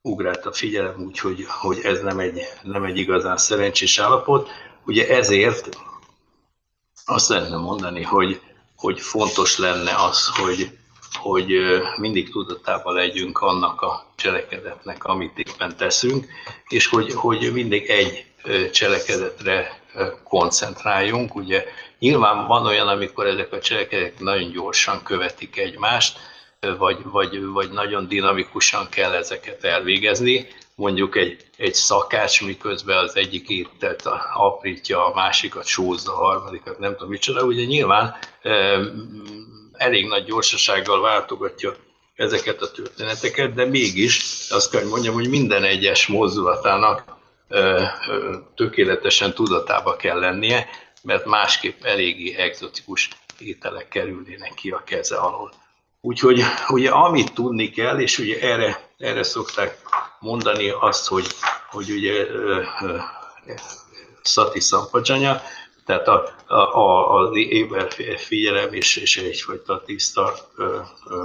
[0.02, 4.48] ugrált a figyelem, úgyhogy hogy ez nem egy, nem egy igazán szerencsés állapot.
[4.84, 5.68] Ugye ezért
[7.04, 8.40] azt lehetne mondani, hogy,
[8.76, 10.70] hogy fontos lenne az, hogy,
[11.12, 11.56] hogy
[11.96, 16.26] mindig tudatában legyünk annak a cselekedetnek, amit éppen teszünk,
[16.68, 18.24] és hogy, hogy mindig egy
[18.72, 19.80] cselekedetre
[20.24, 21.34] koncentráljunk.
[21.34, 21.64] Ugye
[21.98, 26.18] nyilván van olyan, amikor ezek a cselekedetek nagyon gyorsan követik egymást,
[26.78, 30.48] vagy, vagy, vagy nagyon dinamikusan kell ezeket elvégezni.
[30.78, 34.02] Mondjuk egy, egy szakács, miközben az egyik ételt
[34.34, 37.44] aprítja, a másikat sózza, a harmadikat nem tudom micsoda.
[37.44, 38.14] Ugye nyilván
[39.72, 41.76] elég nagy gyorsasággal váltogatja
[42.14, 47.04] ezeket a történeteket, de mégis azt kell, hogy mondjam, hogy minden egyes mozdulatának
[48.54, 50.68] tökéletesen tudatába kell lennie,
[51.02, 53.08] mert másképp eléggé egzotikus
[53.38, 55.52] ételek kerülnének ki a keze alól.
[56.00, 59.78] Úgyhogy ugye amit tudni kell, és ugye erre, erre szokták
[60.20, 61.26] mondani azt, hogy,
[61.70, 62.26] hogy ugye
[64.22, 65.40] Szati Szampadzsanya,
[65.84, 70.78] tehát a, a, a, az éber figyelem és, és egyfajta tiszta ö,
[71.08, 71.24] ö,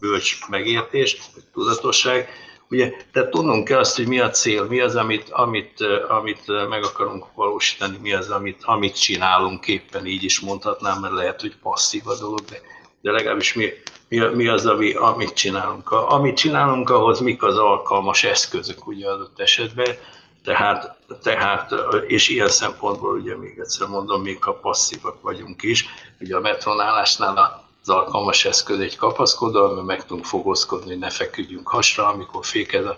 [0.00, 1.20] bölcs megértés,
[1.52, 2.28] tudatosság,
[2.70, 6.84] Ugye, tehát tudnunk kell azt, hogy mi a cél, mi az, amit, amit, amit meg
[6.84, 12.08] akarunk valósítani, mi az, amit, amit csinálunk éppen, így is mondhatnám, mert lehet, hogy passzív
[12.08, 12.60] a dolog, de,
[13.00, 13.72] de legalábbis mi,
[14.08, 15.90] mi, mi az, ami, amit csinálunk.
[15.90, 19.96] A, amit csinálunk, ahhoz mik az alkalmas eszközök ugye adott esetben,
[20.44, 21.72] tehát, tehát,
[22.06, 25.86] és ilyen szempontból ugye még egyszer mondom, még ha passzívak vagyunk is,
[26.20, 31.10] ugye a metronálásnál a az alkalmas eszköz egy kapaszkodó, amiben meg tudunk fogózkodni, hogy ne
[31.10, 32.96] feküdjünk hasra, amikor fékez a,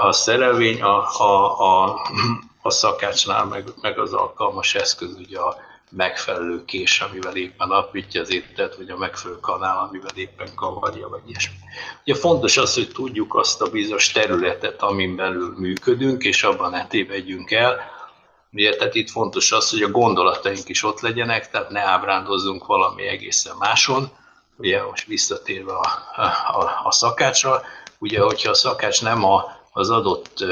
[0.00, 2.00] a szerelvény, a, a, a,
[2.62, 5.56] a szakácsnál meg, meg az alkalmas eszköz, ugye a
[5.96, 11.22] megfelelő kés, amivel éppen apítja az ételt, vagy a megfelelő kanál, amivel éppen kavarja, vagy
[11.26, 11.54] ilyesmi.
[12.04, 16.86] Ugye fontos az, hogy tudjuk azt a bizonyos területet, amin belül működünk, és abban ne
[16.86, 17.90] tévedjünk el,
[18.54, 23.06] Ugye, tehát itt fontos az, hogy a gondolataink is ott legyenek, tehát ne ábrándozzunk valami
[23.06, 24.10] egészen máson.
[24.56, 25.86] Ugye most visszatérve a,
[26.52, 27.62] a, a szakácsra,
[27.98, 30.44] ugye, hogyha a szakács nem a, az adott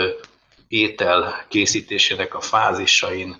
[0.68, 3.36] étel készítésének a fázisain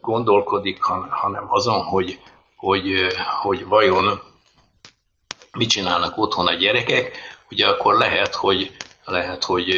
[0.00, 2.20] gondolkodik, hanem azon, hogy,
[2.56, 3.06] hogy,
[3.42, 4.20] hogy vajon
[5.52, 7.18] mit csinálnak otthon a gyerekek,
[7.50, 9.76] ugye akkor lehet, hogy, lehet, hogy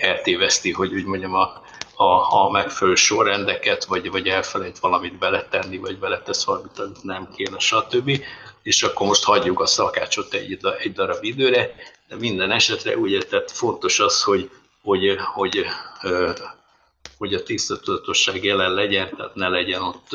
[0.00, 1.62] eltéveszti, hogy úgy mondjam, a,
[1.96, 7.58] a, a megfelelő sorrendeket, vagy, vagy elfelejt valamit beletenni, vagy beletesz valamit, amit nem kéne,
[7.58, 8.24] stb.
[8.62, 11.74] És akkor most hagyjuk a szakácsot egy, egy darab időre,
[12.08, 14.50] de minden esetre ugye tehát fontos az, hogy,
[14.82, 15.66] hogy, hogy,
[16.00, 16.42] hogy
[17.30, 20.08] a tisztatudatosság jelen legyen, tehát ne legyen ott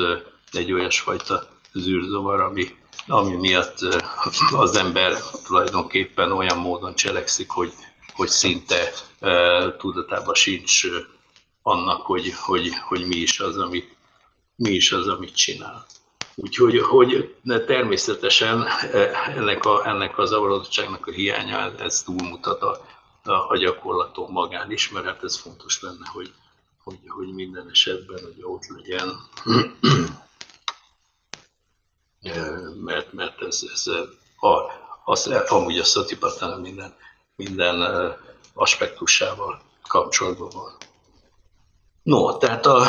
[0.52, 2.76] egy olyasfajta zűrzavar, ami,
[3.08, 3.78] ami miatt
[4.52, 7.72] az ember tulajdonképpen olyan módon cselekszik, hogy,
[8.13, 8.91] hogy szinte
[9.78, 10.88] tudatában sincs
[11.62, 13.96] annak, hogy, hogy, hogy mi is az, amit,
[14.56, 15.86] mi is az, amit csinál.
[16.36, 18.67] Úgyhogy hogy természetesen
[19.36, 22.86] ennek a, ennek a zavarodottságnak a hiánya, ez túlmutat a,
[23.24, 26.32] a, a gyakorlaton magán is, mert hát ez fontos lenne, hogy,
[26.88, 29.19] hogy, hogy minden esetben hogy ott legyen,
[32.86, 33.88] mert, mert ez, ez
[34.39, 34.71] a,
[35.06, 36.95] az, amúgy a szatipatán minden,
[37.36, 37.82] minden
[38.54, 40.76] aspektusával kapcsolatban van.
[42.04, 42.86] No, tehát a,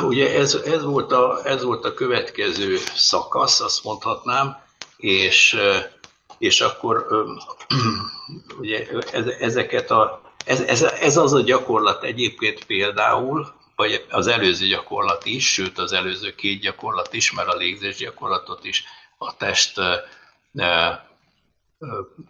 [0.00, 4.56] ugye ez, ez, volt a, ez volt a következő szakasz, azt mondhatnám,
[4.96, 5.56] és,
[6.38, 7.06] és akkor
[8.60, 14.66] ugye ez, ezeket a, ez, ez, ez az a gyakorlat egyébként például, vagy az előző
[14.66, 18.84] gyakorlat is, sőt az előző két gyakorlat is, mert a légzés gyakorlatot is
[19.18, 19.80] a test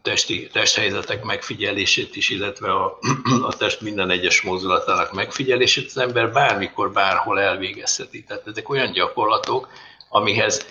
[0.02, 2.98] testi, testhelyzetek megfigyelését is, illetve a,
[3.50, 8.24] a test minden egyes mozdulatának megfigyelését az ember bármikor, bárhol elvégezheti.
[8.24, 9.68] Tehát ezek olyan gyakorlatok,
[10.08, 10.66] amihez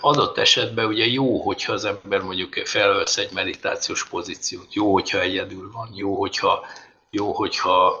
[0.00, 5.70] adott esetben ugye jó, hogyha az ember mondjuk felölsz egy meditációs pozíciót, jó, hogyha egyedül
[5.72, 6.66] van, jó, hogyha,
[7.10, 8.00] jó, hogyha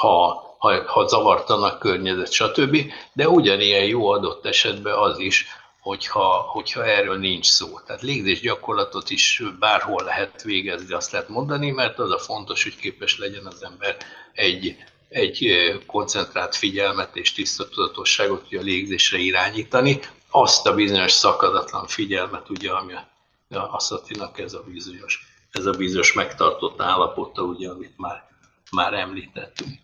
[0.00, 2.92] ha, ha, ha zavartanak környezet, stb.
[3.12, 5.46] De ugyanilyen jó adott esetben az is,
[5.80, 7.80] hogyha, hogyha erről nincs szó.
[7.86, 12.76] Tehát légzés gyakorlatot is bárhol lehet végezni, azt lehet mondani, mert az a fontos, hogy
[12.76, 13.96] képes legyen az ember
[14.32, 14.76] egy,
[15.10, 15.54] egy
[15.86, 22.92] koncentrált figyelmet és tiszta tudatosságot a légzésre irányítani, azt a bizonyos szakadatlan figyelmet, ugye, ami
[22.92, 28.30] a, a szatinak ez a bizonyos, ez a bizonyos megtartott állapota, ugye, amit már,
[28.70, 29.78] már említettünk.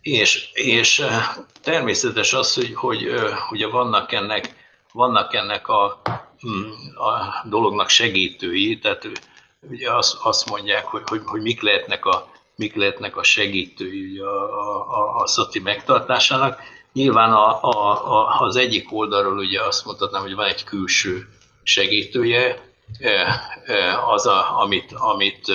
[0.00, 1.04] És, és
[1.60, 3.08] természetes az, hogy, hogy
[3.50, 4.56] ugye vannak ennek
[4.92, 6.00] vannak ennek a,
[6.38, 9.08] hm, a dolognak segítői, tehát
[9.60, 14.60] ugye azt, azt mondják, hogy, hogy, hogy mik lehetnek a, mik lehetnek a segítői a,
[14.98, 16.60] a, a szati megtartásának.
[16.92, 21.28] Nyilván a, a, a, az egyik oldalról ugye azt mondhatnám, hogy van egy külső
[21.62, 25.52] segítője, e, e, az, a, amit, amit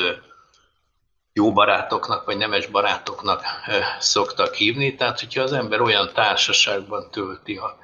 [1.33, 4.95] jó barátoknak, vagy nemes barátoknak e, szoktak hívni.
[4.95, 7.77] Tehát, hogyha az ember olyan társaságban tölti a,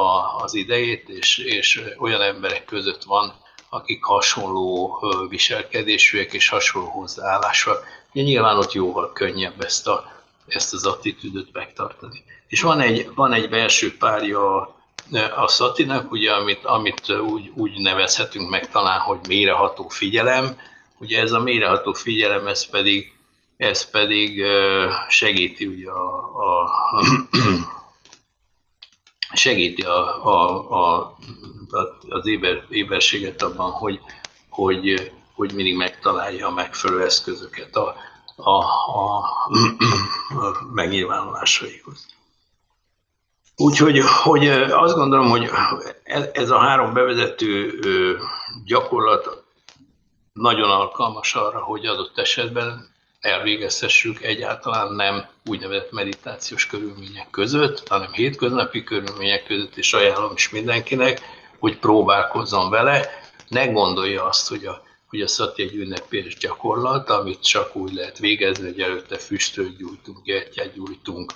[0.00, 3.34] a, az idejét, és, és olyan emberek között van,
[3.68, 8.02] akik hasonló viselkedésűek és hasonló hozzáállásúak.
[8.14, 10.12] Ugye nyilván ott jóval könnyebb ezt, a,
[10.46, 12.24] ezt az attitűdöt megtartani.
[12.46, 14.74] És van egy, van egy belső párja
[15.36, 20.58] a szatinak, ugye, amit, amit úgy, úgy nevezhetünk meg talán, hogy méreható figyelem.
[20.98, 23.12] Ugye ez a méreható figyelem, ez pedig,
[23.56, 24.44] ez pedig
[25.08, 26.70] segíti ugye a, a
[29.34, 31.16] segíti a, a, a,
[32.08, 34.00] az éber, éberséget abban, hogy,
[34.48, 37.94] hogy, hogy mindig megtalálja a megfelelő eszközöket a,
[38.36, 39.18] a, a,
[40.28, 42.06] a megnyilvánulásaihoz.
[43.56, 45.50] Úgyhogy hogy azt gondolom, hogy
[46.32, 47.80] ez a három bevezető
[48.64, 49.44] gyakorlat
[50.32, 58.84] nagyon alkalmas arra, hogy adott esetben elvégezhessük egyáltalán nem úgynevezett meditációs körülmények között, hanem hétköznapi
[58.84, 61.20] körülmények között, és ajánlom is mindenkinek,
[61.58, 63.08] hogy próbálkozzon vele,
[63.48, 64.82] ne gondolja azt, hogy a,
[65.26, 71.32] szati egy ünnepés gyakorlat, amit csak úgy lehet végezni, hogy előtte füstöt gyújtunk, gyertyát gyújtunk,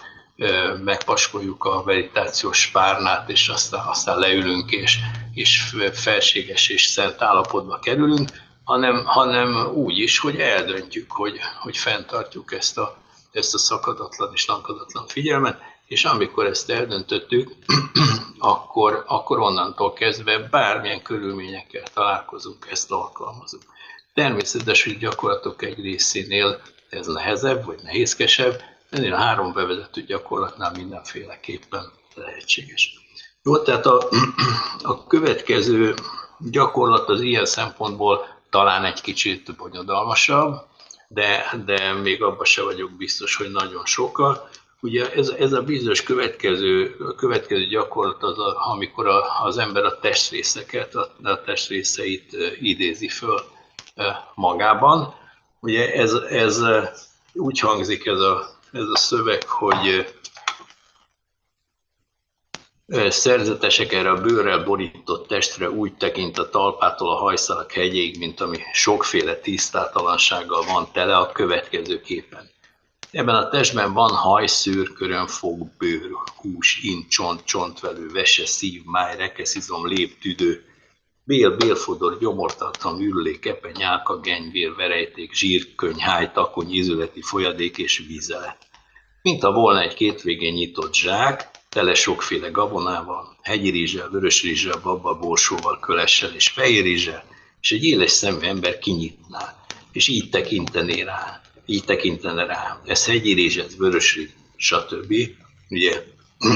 [0.84, 4.98] megpaskoljuk a meditációs párnát, és aztán, aztán leülünk, és,
[5.34, 8.28] és felséges és szent állapotba kerülünk,
[8.64, 12.96] hanem, hanem úgy is, hogy eldöntjük, hogy, hogy fenntartjuk ezt a,
[13.32, 17.52] ezt a szakadatlan és lankadatlan figyelmet, és amikor ezt eldöntöttük,
[18.38, 23.62] akkor, akkor onnantól kezdve bármilyen körülményekkel találkozunk, ezt alkalmazunk.
[24.14, 31.92] Természetes, hogy gyakorlatok egy részénél ez nehezebb vagy nehézkesebb, ennél a három bevezető gyakorlatnál mindenféleképpen
[32.14, 32.98] lehetséges.
[33.42, 34.08] Jó, tehát a,
[34.82, 35.94] a következő
[36.38, 40.66] gyakorlat az ilyen szempontból talán egy kicsit bonyodalmasabb,
[41.08, 44.48] de, de még abban se vagyok biztos, hogy nagyon sokkal.
[44.80, 49.98] Ugye ez, ez a bizonyos következő, következő gyakorlat az, a, amikor a, az ember a
[49.98, 53.40] testrészeket, a, a testrészeit idézi föl
[54.34, 55.14] magában.
[55.60, 56.62] Ugye ez, ez
[57.32, 60.06] úgy hangzik ez a, ez a szöveg, hogy
[63.08, 68.56] Szerzetesek erre a bőrrel borított testre úgy tekint a talpától a hajszalak hegyéig, mint ami
[68.72, 72.50] sokféle tisztátalansággal van tele a következő képen.
[73.10, 79.16] Ebben a testben van haj, szőr, körömfog, bőr, hús, int, csont, csontvelő, vese, szív, máj,
[79.16, 80.64] rekeszizom, lép, tüdő,
[81.24, 88.56] bél, bélfodor, gyomortartam, ürülék, kepe, nyálka, genyvér, verejték, zsír, háj, takony, ízületi folyadék és vízelet.
[89.22, 94.80] Mint a volna egy két végén nyitott zsák, tele sokféle gabonával, hegyi rizsel, vörös rizsel,
[94.82, 97.24] babba, borsóval, kölessel és fehér rizsel,
[97.60, 99.56] és egy éles szemű ember kinyitná,
[99.92, 102.80] és így tekintené rá, így tekintene rá.
[102.84, 105.14] Ez hegyi rizs, ez vörös rizs, stb.
[105.68, 106.04] Ugye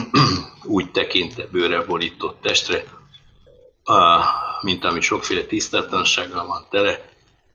[0.64, 2.84] úgy tekinte bőre borított testre,
[4.60, 7.10] mint ami sokféle tisztátalansággal van tele,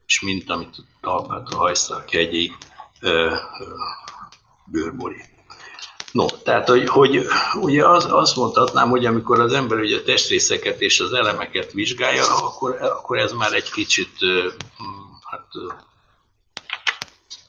[0.07, 2.51] és mint amit talpát a hajszak hegyi
[4.65, 5.35] bőrborít.
[6.11, 10.81] No, tehát, hogy, hogy ugye az, azt mondhatnám, hogy amikor az ember ugye a testrészeket
[10.81, 14.17] és az elemeket vizsgálja, akkor, akkor ez már egy kicsit
[15.23, 15.47] hát,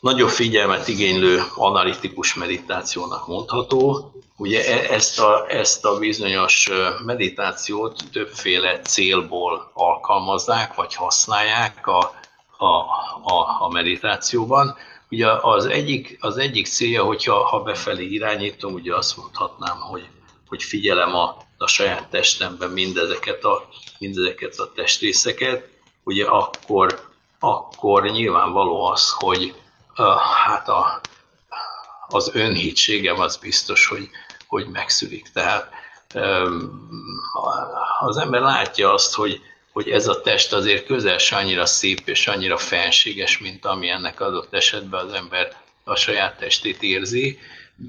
[0.01, 4.13] nagyobb figyelmet igénylő analitikus meditációnak mondható.
[4.37, 6.71] Ugye e, ezt a, ezt a bizonyos
[7.05, 12.15] meditációt többféle célból alkalmazzák, vagy használják a,
[12.57, 12.67] a,
[13.23, 14.77] a, a meditációban.
[15.11, 20.09] Ugye az egyik, az egyik célja, hogyha ha befelé irányítom, ugye azt mondhatnám, hogy,
[20.49, 23.69] hogy figyelem a, a saját testemben mindezeket a,
[23.99, 25.69] mindezeket a testrészeket,
[26.05, 29.55] ugye akkor, akkor nyilvánvaló az, hogy
[30.47, 31.01] hát a,
[32.09, 34.09] az önhitségem az biztos, hogy,
[34.47, 35.29] hogy megszűnik.
[35.33, 35.71] Tehát
[38.01, 39.41] az ember látja azt, hogy,
[39.73, 44.21] hogy ez a test azért közel se annyira szép és annyira fenséges, mint ami ennek
[44.21, 47.39] adott esetben az ember a saját testét érzi,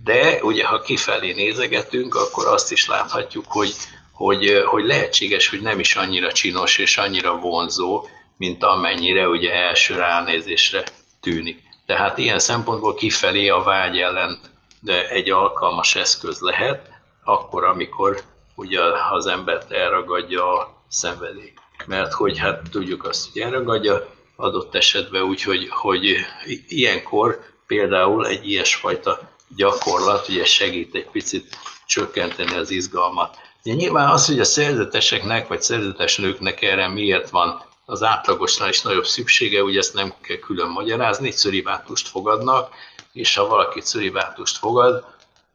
[0.03, 3.73] de ugye ha kifelé nézegetünk, akkor azt is láthatjuk, hogy,
[4.11, 8.07] hogy, hogy lehetséges, hogy nem is annyira csinos és annyira vonzó,
[8.37, 10.83] mint amennyire ugye első ránézésre
[11.21, 11.68] tűnik.
[11.89, 14.39] Tehát ilyen szempontból kifelé a vágy ellen
[14.79, 16.89] de egy alkalmas eszköz lehet,
[17.23, 18.21] akkor, amikor
[18.55, 18.79] ugye
[19.11, 21.53] az embert elragadja a szenvedély
[21.85, 26.15] mert hogy hát tudjuk azt, hogy elragadja adott esetben úgy, hogy, hogy
[26.67, 29.19] ilyenkor például egy ilyesfajta
[29.55, 33.37] gyakorlat ugye segít egy picit csökkenteni az izgalmat.
[33.63, 38.81] De nyilván az, hogy a szerzeteseknek vagy szerzetes nőknek erre miért van az átlagosnál is
[38.81, 42.73] nagyobb szüksége, ugye ezt nem kell külön magyarázni, szöribátust fogadnak,
[43.11, 45.05] és ha valaki szöribátust fogad,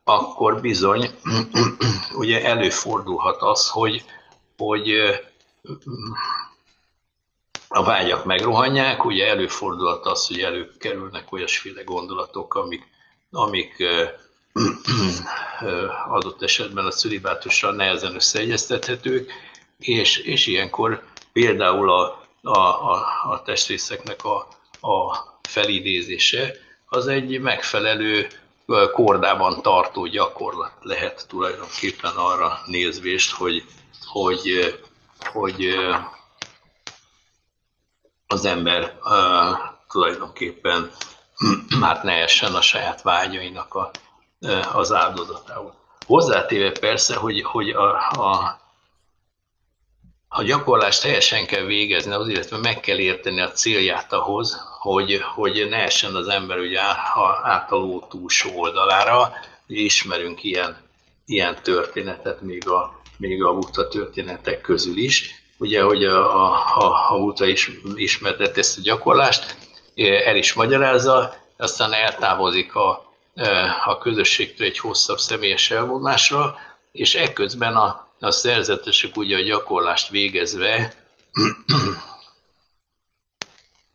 [0.04, 1.10] akkor bizony
[2.22, 4.04] ugye előfordulhat az, hogy,
[4.56, 4.90] hogy
[7.68, 12.88] a vágyak megrohanják, ugye előfordulhat az, hogy előkerülnek olyasféle gondolatok, amik,
[13.30, 13.84] amik
[16.08, 19.32] adott esetben a szülibátussal nehezen összeegyeztethetők,
[19.78, 22.58] és, és ilyenkor például a, a,
[22.92, 24.36] a, a testrészeknek a,
[24.88, 25.16] a
[25.48, 26.52] felidézése
[26.86, 28.28] az egy megfelelő
[28.92, 33.64] kordában tartó gyakorlat lehet tulajdonképpen arra nézvést, hogy,
[34.06, 34.74] hogy
[35.32, 35.74] hogy
[38.26, 38.98] az ember
[39.88, 40.90] tulajdonképpen
[41.80, 43.90] hát ne essen a saját vágyainak a,
[44.72, 45.74] az áldozatául.
[46.06, 48.60] Hozzátéve persze, hogy, hogy a, a,
[50.36, 55.66] a gyakorlást teljesen kell végezni, az, illetve meg kell érteni a célját ahhoz, hogy, hogy
[55.68, 56.80] ne essen az ember ugye
[57.42, 59.32] átaló túlsó oldalára.
[59.66, 60.76] Ismerünk ilyen,
[61.26, 65.42] ilyen történetet még a még a Buddha történetek közül is.
[65.58, 66.44] Ugye, hogy a,
[66.76, 69.56] a, a Buddha is ismertett ezt a gyakorlást,
[70.24, 73.12] el is magyarázza, aztán eltávozik a,
[73.84, 76.58] a közösségtől egy hosszabb személyes elvonásra,
[76.92, 80.94] és ekközben a, a szerzetesek ugye a gyakorlást végezve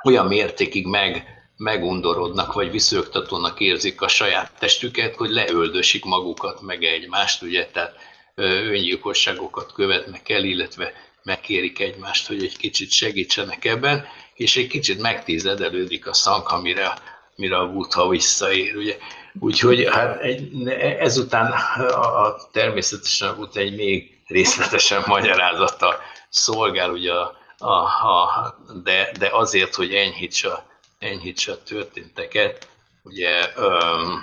[0.07, 7.41] olyan mértékig meg, megundorodnak, vagy viszögtatónak érzik a saját testüket, hogy leöldösik magukat, meg egymást,
[7.41, 7.95] ugye, tehát
[8.35, 10.93] öngyilkosságokat követnek el, illetve
[11.23, 16.93] megkérik egymást, hogy egy kicsit segítsenek ebben, és egy kicsit megtízedelődik a szank, amire,
[17.35, 18.75] mire a Buddha visszaér.
[18.75, 18.97] Ugye?
[19.39, 20.67] Úgyhogy hát egy,
[20.99, 25.99] ezután a, a, természetesen Buddha egy még részletesen magyarázata
[26.29, 30.65] szolgál, ugye a, a, a, de, de azért, hogy enyhítse,
[30.99, 32.67] enyhítse a történteket,
[33.03, 34.21] ugye öm,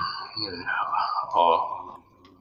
[1.32, 1.74] a,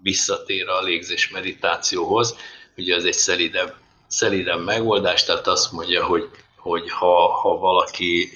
[0.01, 2.35] visszatér a légzés meditációhoz.
[2.77, 3.75] Ugye ez egy szelidebb,
[4.07, 6.29] szelidebb megoldás, tehát azt mondja, hogy,
[6.65, 8.33] hogy ha, ha valaki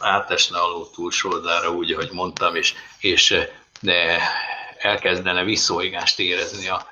[0.00, 3.34] átesne alul túlsoldára, úgy, ahogy mondtam, és, és
[3.80, 4.18] de
[4.78, 6.86] elkezdene visszóigást érezni a,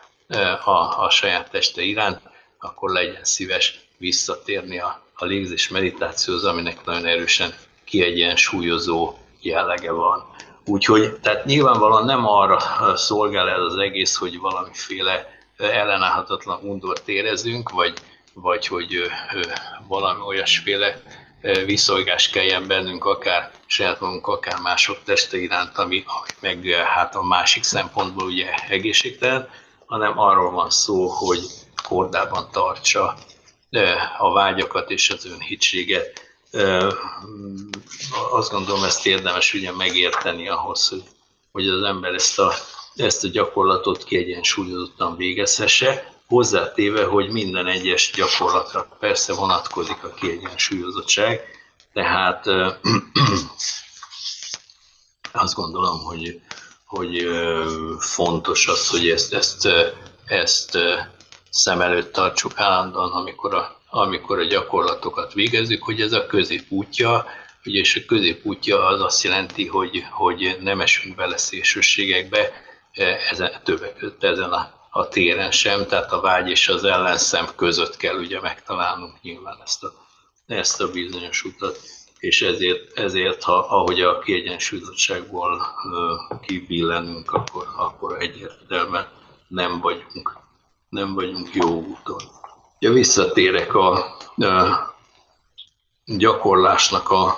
[0.64, 2.20] a, a saját teste iránt,
[2.58, 7.54] akkor legyen szíves visszatérni a, a légzés meditációhoz, aminek nagyon erősen
[7.84, 10.24] kiegyensúlyozó jellege van.
[10.64, 12.58] Úgyhogy, tehát nyilvánvalóan nem arra
[12.96, 17.92] szolgál ez az egész, hogy valamiféle ellenállhatatlan undort érezünk, vagy,
[18.34, 19.10] vagy hogy
[19.88, 21.02] valami olyasféle
[21.64, 26.04] viszolgás kelljen bennünk, akár saját magunk, akár mások teste iránt, ami
[26.40, 29.48] meg hát a másik szempontból ugye egészségtelen,
[29.86, 31.40] hanem arról van szó, hogy
[31.82, 33.16] kordában tartsa
[34.18, 36.20] a vágyakat és az önhitséget.
[38.30, 41.02] Azt gondolom, ezt érdemes ugye megérteni ahhoz, hogy,
[41.52, 42.52] hogy az ember ezt a,
[42.94, 51.40] ezt a gyakorlatot kiegyensúlyozottan végezhesse, hozzátéve, hogy minden egyes gyakorlatra persze vonatkozik a kiegyensúlyozottság,
[51.92, 52.46] tehát
[55.32, 56.40] azt gondolom, hogy,
[56.84, 57.26] hogy
[57.98, 59.68] fontos az, hogy ezt, ezt,
[60.24, 60.78] ezt
[61.50, 67.26] szem előtt tartsuk állandóan, amikor a, amikor a gyakorlatokat végezzük, hogy ez a középútja,
[67.62, 72.52] és a középútja az azt jelenti, hogy, hogy nem esünk bele szélsőségekbe,
[73.30, 77.96] ezen, többek között ezen a, a téren sem, tehát a vágy és az ellenszem között
[77.96, 79.92] kell ugye megtalálnunk nyilván ezt a,
[80.46, 81.78] ezt a bizonyos utat,
[82.18, 85.66] és ezért, ezért ha, ahogy a kiegyensúlyozottságból
[86.42, 89.08] kibillenünk, akkor, akkor egyértelműen
[89.48, 90.40] nem vagyunk
[90.90, 92.22] nem vagyunk jó úton.
[92.78, 94.94] Ja, visszatérek a, a
[96.04, 97.36] gyakorlásnak a,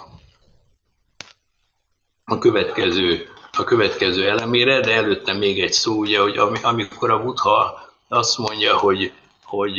[2.25, 7.81] a következő a következő elemére, de előtte még egy szó, ugye, hogy amikor a Buddha
[8.09, 9.13] azt mondja, hogy,
[9.45, 9.77] hogy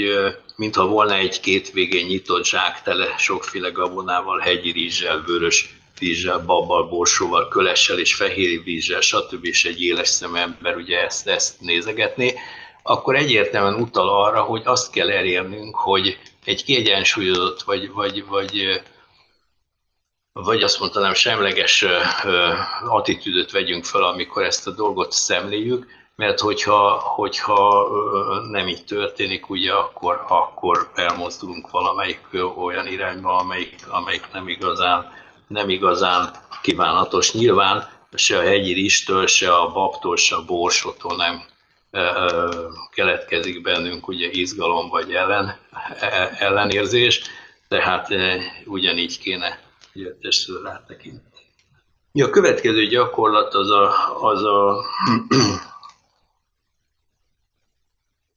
[0.55, 6.87] mintha volna egy két végén nyitott zsák tele sokféle gabonával, hegyi rizssel, vörös rizssel, babbal,
[6.87, 9.45] borsóval, kölessel és fehér vízsel, stb.
[9.45, 12.33] és egy éles szemű ember ugye ezt, ezt nézegetné,
[12.83, 18.81] akkor egyértelműen utal arra, hogy azt kell elérnünk, hogy egy kiegyensúlyozott, vagy, vagy, vagy,
[20.33, 21.85] vagy azt mondanám, semleges
[22.87, 27.89] attitűdöt vegyünk fel, amikor ezt a dolgot szemléljük, mert hogyha, hogyha
[28.49, 32.27] nem így történik, ugye akkor, akkor elmozdulunk valamelyik
[32.57, 35.11] olyan irányba, amelyik, amelyik nem igazán,
[35.47, 36.31] nem igazán
[36.61, 37.33] kívánatos.
[37.33, 41.43] Nyilván se a hegyi ristől, se a babtól, se a borsótól nem
[42.91, 45.59] keletkezik bennünk ugye izgalom vagy ellen,
[45.99, 47.21] e, ellenérzés,
[47.67, 48.07] tehát
[48.65, 49.62] ugyanígy kéne
[49.93, 51.31] ugye testről rátekinteni.
[52.21, 54.83] A következő gyakorlat az a, az a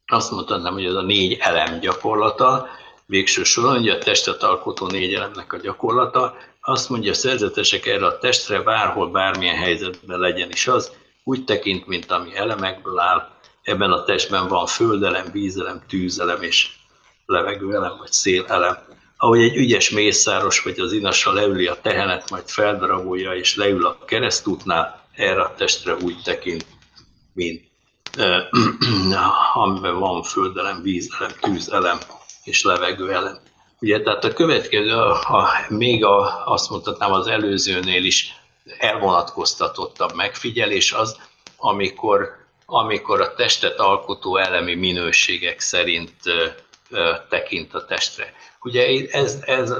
[0.06, 2.68] azt mondtam, hogy ez a négy elem gyakorlata,
[3.06, 8.06] végső soron, ugye a testet alkotó négy elemnek a gyakorlata, azt mondja a szerzetesek erre
[8.06, 10.92] a testre bárhol, bármilyen helyzetben legyen is az,
[11.24, 13.30] úgy tekint, mint ami elemekből áll,
[13.62, 16.70] ebben a testben van földelem, vízelem, tűzelem és
[17.26, 18.78] levegőelem vagy szélelem.
[19.16, 23.98] Ahogy egy ügyes mészáros vagy az inasa leüli a tehenet, majd feldarabolja és leül a
[24.04, 26.66] keresztútnál, erre a testre úgy tekint,
[27.32, 27.64] mint
[28.16, 28.42] eh,
[29.62, 31.98] amiben van földelem, vízelem, tűzelem
[32.44, 33.38] és levegőelem.
[33.80, 38.34] Ugye, tehát a következő, a, a, még a, azt mondhatnám az előzőnél is
[38.78, 41.16] elvonatkoztatottabb megfigyelés az,
[41.56, 46.12] amikor amikor a testet alkotó elemi minőségek szerint
[47.28, 48.32] tekint a testre.
[48.60, 49.74] Ugye ez, ez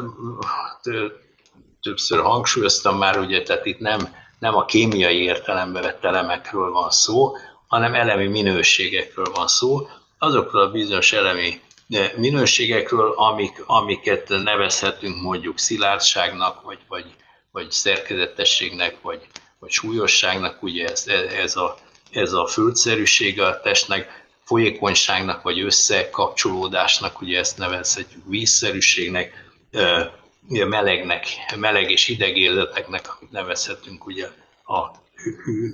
[1.81, 7.33] többször hangsúlyoztam már, ugye, tehát itt nem, nem a kémiai értelembe vett elemekről van szó,
[7.67, 9.89] hanem elemi minőségekről van szó,
[10.19, 11.61] azokról a bizonyos elemi
[12.17, 17.15] minőségekről, amik, amiket nevezhetünk mondjuk szilárdságnak, vagy, vagy,
[17.51, 19.27] vagy szerkezetességnek, vagy,
[19.59, 21.77] vagy súlyosságnak, ugye ez, ez a
[22.17, 29.45] ez a földszerűsége a testnek, folyékonyságnak vagy összekapcsolódásnak, ugye ezt nevezhetjük vízszerűségnek,
[30.49, 31.27] melegnek,
[31.57, 34.27] meleg és hideg érzeteknek, amit nevezhetünk ugye
[34.65, 34.91] a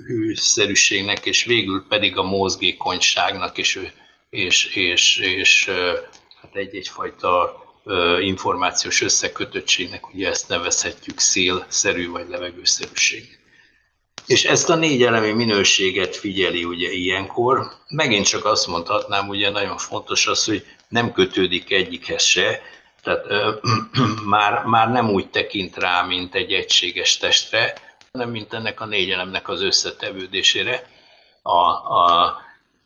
[0.05, 3.89] hűszerűségnek, és végül pedig a mozgékonyságnak, és,
[4.29, 5.69] és, és, és
[6.41, 7.61] hát egy-egyfajta
[8.21, 13.42] információs összekötöttségnek, ugye ezt nevezhetjük szélszerű vagy levegőszerűségnek
[14.25, 17.71] és ezt a négy elemi minőséget figyeli ugye ilyenkor.
[17.87, 22.61] Megint csak azt mondhatnám, ugye nagyon fontos az, hogy nem kötődik egyikhez se,
[23.03, 23.51] tehát ö,
[24.35, 27.73] már, már nem úgy tekint rá, mint egy egységes testre,
[28.11, 30.89] hanem mint ennek a négy elemnek az összetevődésére.
[31.41, 31.59] A,
[31.97, 32.37] a,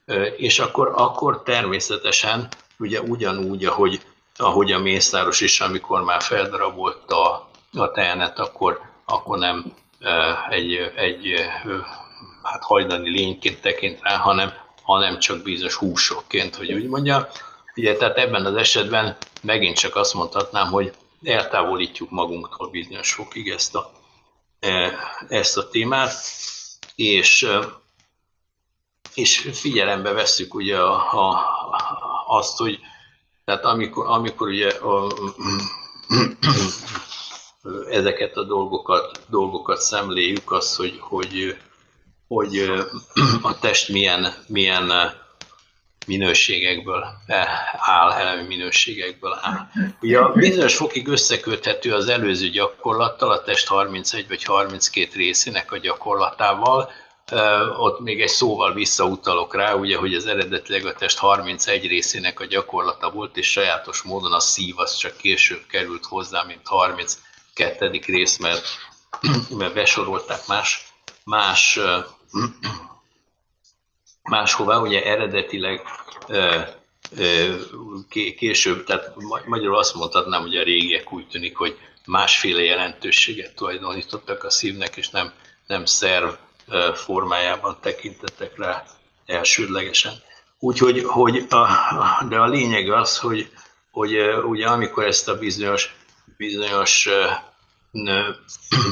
[0.05, 2.47] ö, és akkor, akkor természetesen
[2.79, 4.01] ugye ugyanúgy, ahogy,
[4.35, 9.73] ahogy a mészáros is, amikor már feldarabolta a tehenet, akkor, akkor nem
[10.49, 11.33] egy, egy
[12.43, 17.29] hát hajdani lényként tekint rá, hanem, hanem csak bizonyos húsokként, hogy úgy mondja.
[17.75, 20.93] Ugye, tehát ebben az esetben megint csak azt mondhatnám, hogy
[21.23, 23.91] eltávolítjuk magunktól bizonyos fokig ezt a,
[25.27, 26.13] ezt a témát,
[26.95, 27.47] és,
[29.13, 30.93] és figyelembe vesszük ugye a,
[31.27, 31.45] a,
[32.27, 32.79] azt, hogy
[33.45, 35.07] tehát amikor, amikor ugye a,
[37.89, 41.57] ezeket a dolgokat, dolgokat szemléljük, az, hogy, hogy,
[42.27, 42.57] hogy
[43.41, 44.91] a test milyen, milyen
[46.07, 47.05] minőségekből
[47.77, 49.67] áll, elemi minőségekből áll.
[50.01, 55.77] Ugye a bizonyos fokig összeköthető az előző gyakorlattal, a test 31 vagy 32 részének a
[55.77, 56.91] gyakorlatával,
[57.77, 62.45] ott még egy szóval visszautalok rá, ugye, hogy az eredetileg a test 31 részének a
[62.45, 66.67] gyakorlata volt, és sajátos módon a szív az csak később került hozzá, mint
[67.57, 67.99] 32.
[68.05, 68.65] rész, mert,
[69.49, 70.93] mert besorolták más,
[71.23, 71.79] más
[74.27, 75.81] máshová, ugye eredetileg
[78.37, 84.49] később, tehát magyarul azt mondhatnám, hogy a régiek úgy tűnik, hogy másféle jelentőséget tulajdonítottak a
[84.49, 85.33] szívnek, és nem,
[85.67, 86.29] nem szerv
[86.93, 88.85] formájában tekintettek rá
[89.25, 90.13] elsődlegesen.
[90.59, 91.67] Úgyhogy, hogy a,
[92.29, 93.51] de a lényeg az, hogy,
[93.91, 95.95] hogy ugye amikor ezt a bizonyos,
[96.37, 97.09] bizonyos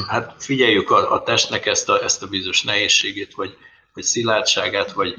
[0.08, 3.56] hát figyeljük a, a testnek ezt a, ezt a bizonyos nehézségét, vagy,
[3.94, 5.14] vagy szilárdságát, vagy,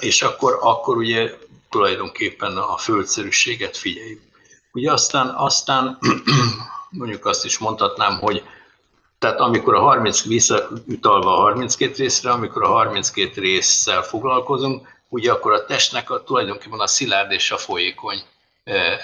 [0.00, 1.34] és akkor, akkor ugye
[1.70, 4.22] tulajdonképpen a földszerűséget figyeljük.
[4.72, 5.98] Ugye aztán, aztán
[6.90, 8.42] mondjuk azt is mondhatnám, hogy
[9.18, 15.52] tehát amikor a 30, visszautalva a 32 részre, amikor a 32 résszel foglalkozunk, ugye akkor
[15.52, 18.22] a testnek a, tulajdonképpen a szilárd és a folyékony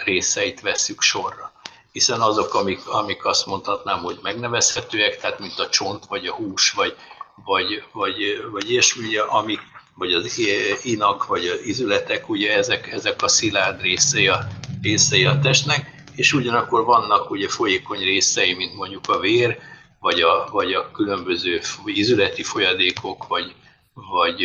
[0.05, 1.53] részeit veszük sorra.
[1.93, 6.71] Hiszen azok, amik, amik azt mondhatnám, hogy megnevezhetőek, tehát mint a csont, vagy a hús,
[6.71, 6.97] vagy,
[7.45, 8.15] vagy, vagy,
[8.51, 9.61] vagy ilyesmi, amik,
[9.95, 10.41] vagy az
[10.83, 14.47] inak, vagy az izületek, ugye ezek, ezek a szilárd részei a,
[14.83, 19.59] részei a testnek, és ugyanakkor vannak ugye folyékony részei, mint mondjuk a vér,
[20.01, 23.55] vagy a, vagy a különböző izületi folyadékok, vagy,
[23.95, 24.43] vagy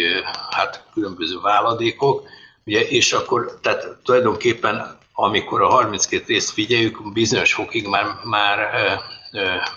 [0.49, 2.27] hát különböző váladékok,
[2.65, 8.69] ugye, és akkor tehát tulajdonképpen amikor a 32 részt figyeljük, bizonyos fokig már, már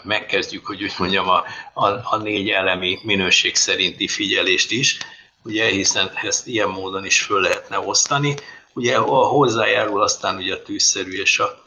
[0.02, 4.98] megkezdjük, hogy úgy mondjam, a, a, a négy elemi minőség szerinti figyelést is,
[5.42, 8.34] ugye, hiszen ezt ilyen módon is föl lehetne osztani.
[8.72, 11.64] Ugye hozzájárul aztán ugye a tűzszerű és a,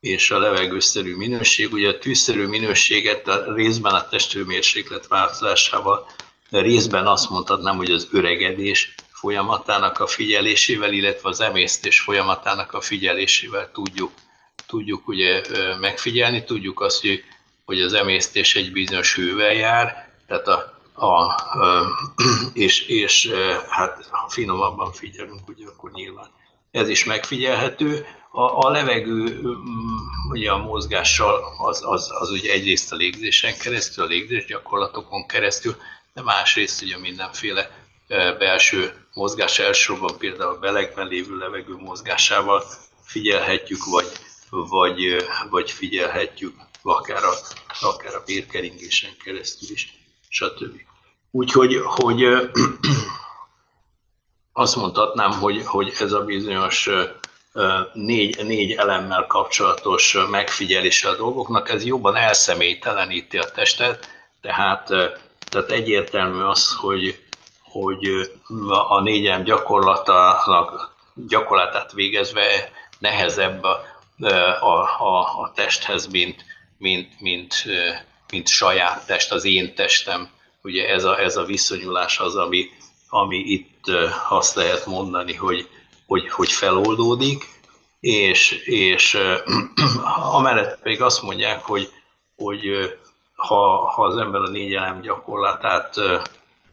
[0.00, 1.72] és a levegőszerű minőség.
[1.72, 6.06] Ugye a tűzszerű minőséget a részben a testőmérséklet változásával,
[6.50, 12.80] de részben azt mondhatnám, hogy az öregedés folyamatának a figyelésével, illetve az emésztés folyamatának a
[12.80, 14.12] figyelésével tudjuk,
[14.66, 15.42] tudjuk ugye
[15.80, 17.24] megfigyelni, tudjuk azt, hogy,
[17.64, 21.34] hogy az emésztés egy bizonyos hővel jár, tehát a, a,
[22.66, 23.32] és, és
[23.68, 26.30] hát ha finomabban figyelünk, ugye akkor nyilván
[26.70, 28.06] ez is megfigyelhető.
[28.30, 29.40] A, a levegő
[30.30, 35.76] ugye a mozgással az, az, az ugye egyrészt a légzésen keresztül, a légzés gyakorlatokon keresztül,
[36.14, 37.70] de másrészt ugye mindenféle
[38.38, 42.62] belső mozgás elsősorban például a belegben lévő levegő mozgásával
[43.02, 44.06] figyelhetjük, vagy,
[44.50, 47.32] vagy, vagy figyelhetjük akár a,
[47.80, 49.94] akár a vérkeringésen keresztül is,
[50.28, 50.80] stb.
[51.30, 52.24] Úgyhogy hogy,
[54.52, 56.88] azt mondhatnám, hogy, hogy ez a bizonyos
[57.92, 64.08] négy, négy elemmel kapcsolatos megfigyelése a dolgoknak, ez jobban elszemélyteleníti a testet,
[64.40, 64.86] tehát,
[65.48, 67.25] tehát egyértelmű az, hogy,
[67.82, 68.30] hogy
[68.88, 73.80] a négyem gyakorlatának gyakorlatát végezve nehezebb a,
[74.60, 76.44] a, a, a testhez, mint,
[76.78, 77.64] mint, mint,
[78.30, 80.28] mint saját test, az én testem.
[80.62, 82.68] Ugye ez a, ez a viszonyulás az, ami,
[83.08, 83.84] ami itt
[84.28, 85.68] azt lehet mondani, hogy,
[86.06, 87.44] hogy, hogy feloldódik,
[88.00, 89.18] és, és
[90.32, 91.88] amellett pedig azt mondják, hogy,
[92.36, 92.70] hogy
[93.34, 96.00] ha, ha az ember a négy elem gyakorlatát,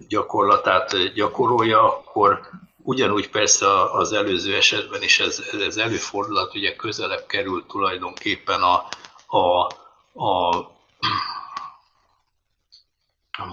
[0.07, 2.49] gyakorlatát gyakorolja, akkor
[2.83, 8.87] ugyanúgy persze az előző esetben is ez, ez előfordulhat, ugye közelebb kerül tulajdonképpen a,
[9.37, 9.65] a,
[10.25, 10.71] a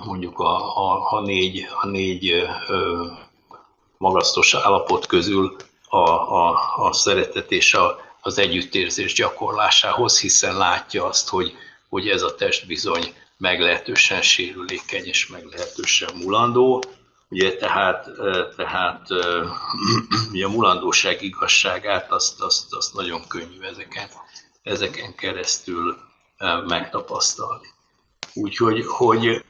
[0.05, 3.07] mondjuk a, a, a négy, a négy ö,
[3.99, 5.57] magasztos állapot közül
[5.89, 11.53] a, a, a szeretet és a, az együttérzés gyakorlásához, hiszen látja azt, hogy,
[11.89, 16.83] hogy ez a test bizony meglehetősen sérülékeny és meglehetősen mulandó.
[17.29, 18.09] Ugye tehát,
[18.57, 19.11] tehát
[20.47, 24.09] a mulandóság igazságát azt, azt, azt nagyon könnyű ezeken,
[24.63, 25.97] ezeken keresztül
[26.67, 27.67] megtapasztalni.
[28.35, 29.45] Úgyhogy hogy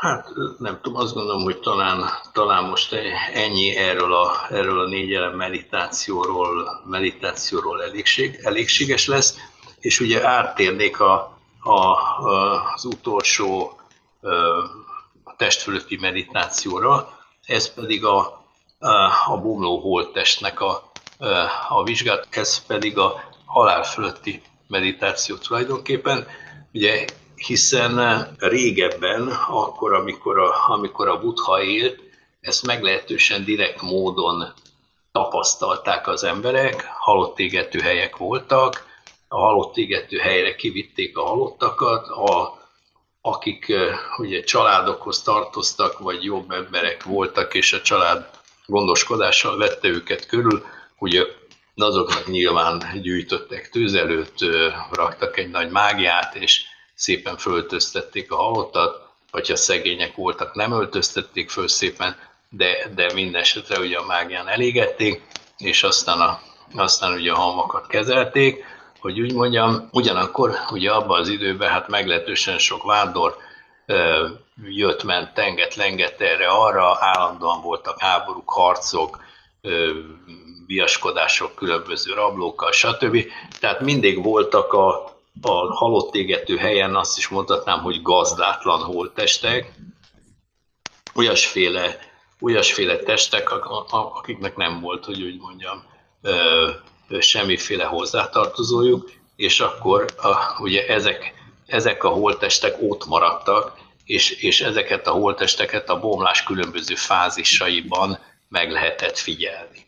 [0.00, 2.92] Hát nem tudom, azt gondolom, hogy talán, talán most
[3.34, 8.06] ennyi erről a, erről a négy elem meditációról, meditációról elég,
[8.42, 9.36] elégséges lesz,
[9.80, 11.96] és ugye áttérnék a, a,
[12.74, 13.80] az utolsó
[15.36, 18.44] testfölötti meditációra, ez pedig a,
[19.26, 20.90] a bomló holttestnek a,
[21.68, 26.26] a vizsgát, ez pedig a halál fölötti meditáció tulajdonképpen.
[26.72, 27.04] Ugye
[27.34, 32.00] hiszen régebben, akkor, amikor a, amikor a buddha élt,
[32.40, 34.52] ezt meglehetősen direkt módon
[35.12, 38.88] tapasztalták az emberek, halott égető helyek voltak,
[39.32, 42.58] a halott égető helyre kivitték a halottakat, a,
[43.20, 43.72] akik
[44.16, 48.30] ugye családokhoz tartoztak, vagy jobb emberek voltak, és a család
[48.66, 50.64] gondoskodással vette őket körül,
[50.98, 51.24] ugye
[51.74, 54.34] azoknak nyilván gyűjtöttek tűzelőt,
[54.90, 56.62] raktak egy nagy mágiát, és
[56.94, 62.16] szépen föltöztették a halottat, vagy ha szegények voltak, nem öltöztették föl szépen,
[62.48, 63.44] de, de minden
[63.78, 65.22] ugye a mágián elégették,
[65.58, 66.40] és aztán, a,
[66.74, 68.64] aztán ugye a halmakat kezelték,
[69.00, 73.36] hogy úgy mondjam, ugyanakkor ugye abban az időben hát meglehetősen sok vándor
[74.68, 79.18] jött, ment, tenget, lengett erre, arra, állandóan voltak háborúk, harcok,
[80.66, 83.24] viaskodások különböző rablókkal, stb.
[83.60, 85.04] Tehát mindig voltak a,
[85.42, 89.72] a halott égető helyen, azt is mondhatnám, hogy gazdátlan holttestek,
[91.14, 91.98] olyasféle,
[92.40, 93.50] olyasféle testek,
[93.90, 95.84] akiknek nem volt, hogy úgy mondjam,
[97.18, 101.34] semmiféle hozzátartozójuk, és akkor a, ugye ezek,
[101.66, 108.70] ezek a holttestek ott maradtak, és, és ezeket a holttesteket a bomlás különböző fázisaiban meg
[108.70, 109.86] lehetett figyelni.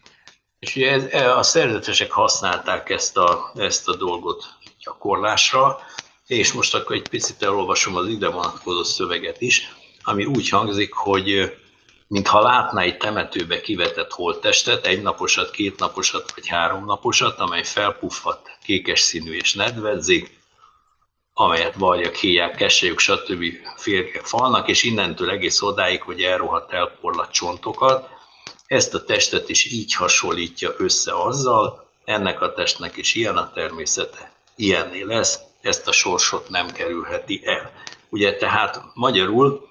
[0.58, 4.44] És ugye ez, e, a szerzetesek használták ezt a, ezt a dolgot
[4.84, 5.78] gyakorlásra,
[6.26, 11.56] és most akkor egy picit elolvasom az ide vonatkozó szöveget is, ami úgy hangzik, hogy
[12.12, 18.58] mintha látná egy temetőbe kivetett holttestet, egy naposat, két naposat vagy három naposat, amely felpuffadt,
[18.62, 20.40] kékes színű és nedvedzik,
[21.34, 23.44] amelyet varjak, héják, keselyük, stb.
[23.76, 28.08] férgek falnak, és innentől egész odáig, hogy elrohadt elporlat csontokat,
[28.66, 34.32] ezt a testet is így hasonlítja össze azzal, ennek a testnek is ilyen a természete,
[34.56, 37.72] ilyenné lesz, ezt a sorsot nem kerülheti el.
[38.08, 39.70] Ugye tehát magyarul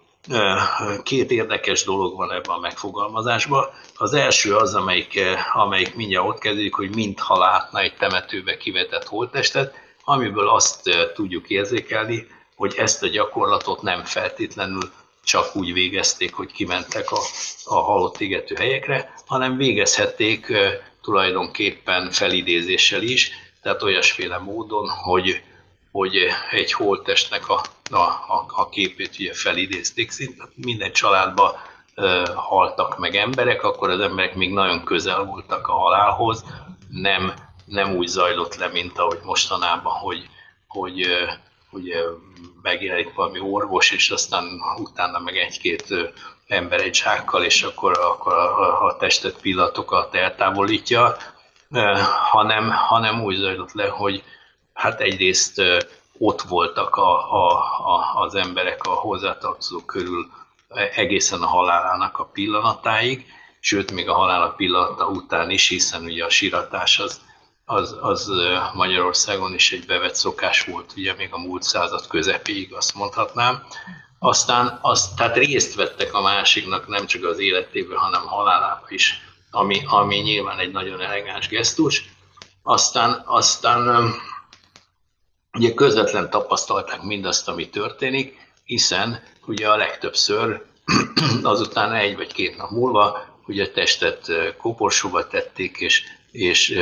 [1.03, 3.69] két érdekes dolog van ebben a megfogalmazásban.
[3.97, 5.19] Az első az, amelyik,
[5.53, 12.27] amelyik mindjárt ott kezdődik, hogy mintha látna egy temetőbe kivetett holttestet, amiből azt tudjuk érzékelni,
[12.55, 14.91] hogy ezt a gyakorlatot nem feltétlenül
[15.23, 17.19] csak úgy végezték, hogy kimentek a,
[17.65, 20.53] a halott égető helyekre, hanem végezhették
[21.01, 25.41] tulajdonképpen felidézéssel is, tehát olyasféle módon, hogy,
[25.91, 26.15] hogy
[26.51, 27.61] egy holttestnek a,
[27.91, 31.51] a, a, képét ugye felidézték, szinte minden családban
[32.35, 36.45] haltak meg emberek, akkor az emberek még nagyon közel voltak a halálhoz,
[36.89, 37.33] nem,
[37.65, 40.29] nem úgy zajlott le, mint ahogy mostanában, hogy,
[40.67, 41.07] hogy
[41.71, 41.99] ugye
[42.61, 44.45] megjelenik valami orvos, és aztán
[44.77, 45.93] utána meg egy-két
[46.47, 51.15] ember egy zsákkal, és akkor, akkor a, a testet pillanatokat eltávolítja,
[52.31, 54.23] hanem, hanem úgy zajlott le, hogy
[54.73, 55.61] hát egyrészt
[56.17, 57.51] ott voltak a, a,
[57.95, 60.29] a, az emberek a hozzátartozók körül
[60.95, 63.25] egészen a halálának a pillanatáig,
[63.59, 67.21] sőt, még a halála pillanata után is, hiszen ugye a siratás az
[67.71, 68.31] az, az
[68.73, 73.63] Magyarországon is egy bevett szokás volt, ugye még a múlt század közepéig azt mondhatnám.
[74.19, 79.81] Aztán azt, tehát részt vettek a másiknak nem csak az életéből, hanem halálában is, ami,
[79.85, 82.09] ami nyilván egy nagyon elegáns gesztus.
[82.63, 84.13] Aztán, aztán
[85.53, 90.65] ugye közvetlen tapasztalták mindazt, ami történik, hiszen ugye a legtöbbször
[91.43, 96.79] azután egy vagy két nap múlva ugye a testet koporsóba tették, és és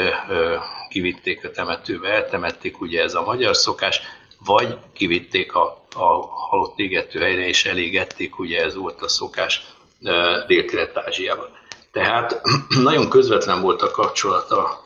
[0.89, 4.01] kivitték a temetőbe, eltemették, ugye ez a magyar szokás,
[4.45, 9.65] vagy kivitték a, a halott égetőhelyre és elégették, ugye ez volt a szokás
[10.47, 11.49] Dél-Kelet-Ázsiában.
[11.91, 12.41] Tehát
[12.83, 14.85] nagyon közvetlen volt a kapcsolat a,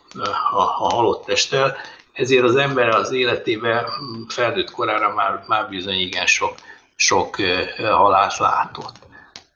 [0.51, 1.77] a, a halott testtel,
[2.13, 3.85] ezért az ember az életében
[4.27, 6.53] felnőtt korára már, már bizony igen sok,
[6.95, 7.35] sok
[7.77, 9.03] halált látott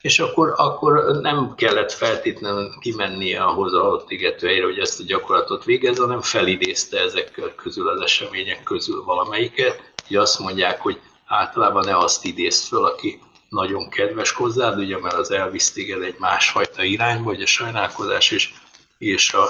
[0.08, 6.02] és akkor, akkor nem kellett feltétlenül kimennie ahhoz a halottligetőhelyre, hogy ezt a gyakorlatot végezze,
[6.02, 9.94] hanem felidézte ezek közül az események közül valamelyiket.
[10.10, 15.16] Ugye azt mondják, hogy általában ne azt idézd föl, aki nagyon kedves hozzád, ugye, mert
[15.16, 18.54] az elvisz téged egy másfajta irányba, vagy a sajnálkozás és,
[18.98, 19.48] és, a,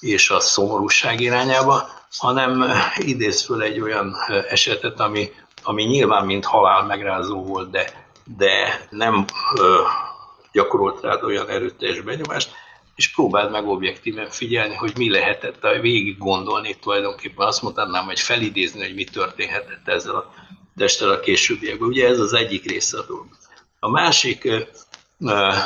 [0.00, 1.88] és a szomorúság irányába,
[2.18, 2.64] hanem
[2.96, 4.16] idéz föl egy olyan
[4.48, 5.30] esetet, ami,
[5.62, 9.24] ami nyilván mint halál megrázó volt, de de nem
[9.58, 9.80] ö,
[10.52, 12.52] gyakorolt rád olyan erőteljes benyomást,
[12.94, 18.20] és próbáld meg objektíven figyelni, hogy mi lehetett, a végig gondolni tulajdonképpen azt mondanám, hogy
[18.20, 20.32] felidézni, hogy mi történhetett ezzel a
[20.76, 21.88] testtel a későbbiekben.
[21.88, 23.26] Ugye ez az egyik része a dolog.
[23.78, 24.48] A másik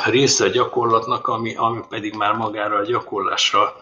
[0.05, 3.75] része a gyakorlatnak, ami, ami pedig már magára a gyakorlásra,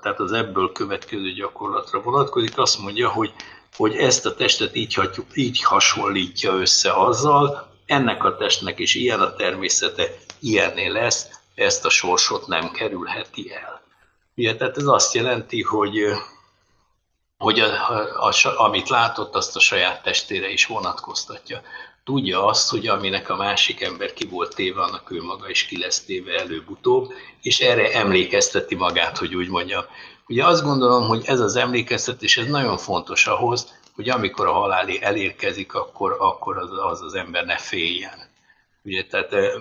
[0.00, 3.32] tehát az ebből következő gyakorlatra vonatkozik, azt mondja, hogy,
[3.76, 9.20] hogy ezt a testet így, hagyjuk, így hasonlítja össze azzal, ennek a testnek is ilyen
[9.20, 10.08] a természete,
[10.40, 13.82] ilyenné lesz, ezt a sorsot nem kerülheti el.
[14.36, 16.00] Ugye, tehát ez azt jelenti, hogy,
[17.38, 17.90] hogy a,
[18.26, 21.60] a, a, amit látott, azt a saját testére is vonatkoztatja.
[22.04, 25.78] Tudja azt, hogy aminek a másik ember ki volt téve, annak ő maga is ki
[25.78, 29.84] lesz téve előbb-utóbb, és erre emlékezteti magát, hogy úgy mondjam.
[30.26, 34.88] Ugye azt gondolom, hogy ez az emlékeztetés, ez nagyon fontos ahhoz, hogy amikor a halál
[35.00, 38.30] elérkezik, akkor, akkor az, az az ember ne féljen.
[38.84, 39.52] Ugye, tehát eh,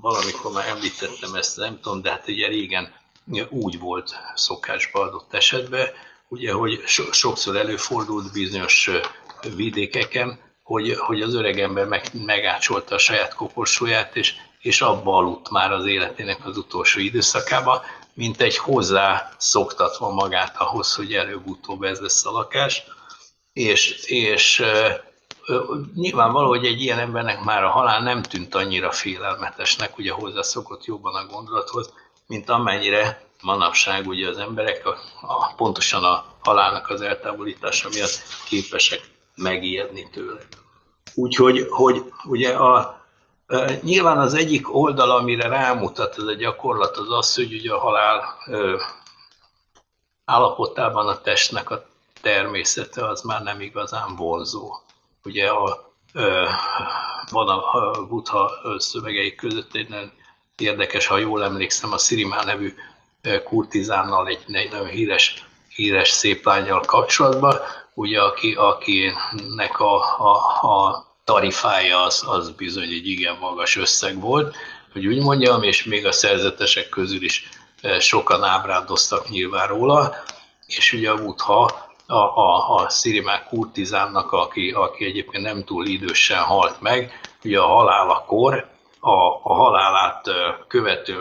[0.00, 2.94] valamikor már említettem ezt, nem tudom, de hát ugye régen
[3.48, 5.86] úgy volt szokásban adott esetben,
[6.28, 9.00] ugye, hogy so, sokszor előfordult bizonyos eh,
[9.56, 15.50] vidékeken, hogy, hogy az öreg ember meg, megácsolta a saját koporsóját, és, és abba aludt
[15.50, 17.82] már az életének az utolsó időszakába,
[18.14, 22.82] mint egy hozzá szoktatva magát ahhoz, hogy előbb-utóbb ez lesz a lakás.
[23.52, 24.62] És, és
[25.94, 31.14] nyilvánvaló, hogy egy ilyen embernek már a halál nem tűnt annyira félelmetesnek, ugye hozzászokott jobban
[31.14, 31.92] a gondolathoz,
[32.26, 39.16] mint amennyire manapság ugye az emberek a, a, pontosan a halálnak az eltávolítása miatt képesek
[39.38, 40.40] megijedni tőle.
[41.14, 42.98] Úgyhogy hogy ugye a,
[43.82, 48.24] Nyilván az egyik oldal, amire rámutat ez a gyakorlat, az az, hogy ugye a halál
[50.24, 51.84] állapotában a testnek a
[52.20, 54.72] természete az már nem igazán vonzó.
[55.24, 55.92] Ugye a,
[57.30, 60.12] van a Buddha szövegei között egy nagyon
[60.56, 62.74] érdekes, ha jól emlékszem, a Szirimá nevű
[63.44, 67.56] kurtizánnal, egy, egy nagyon híres, híres szép lányjal kapcsolatban,
[67.98, 70.32] ugye aki, akinek a, a,
[70.68, 74.56] a tarifája az, az bizony egy igen magas összeg volt,
[74.92, 77.48] hogy úgy mondjam, és még a szerzetesek közül is
[77.98, 80.14] sokan ábrádoztak nyilván róla,
[80.66, 81.70] és ugye a Buddha
[82.06, 87.66] a, a, a szirimák kurtizánnak, aki, aki egyébként nem túl idősen halt meg, ugye a
[87.66, 88.68] halálakor,
[89.00, 90.30] a, a halálát
[90.68, 91.20] követő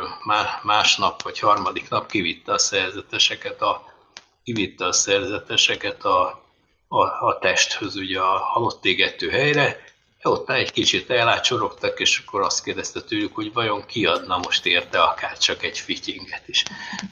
[0.63, 3.83] másnap vagy harmadik nap kivitte a szerzeteseket a,
[4.43, 6.45] kivitte a szerzeteseket a,
[6.87, 9.85] a, a testhöz, ugye a halott égető helyre,
[10.23, 15.37] ott egy kicsit elácsorogtak, és akkor azt kérdezte tőlük, hogy vajon kiadna most érte akár
[15.37, 16.63] csak egy fityinget is.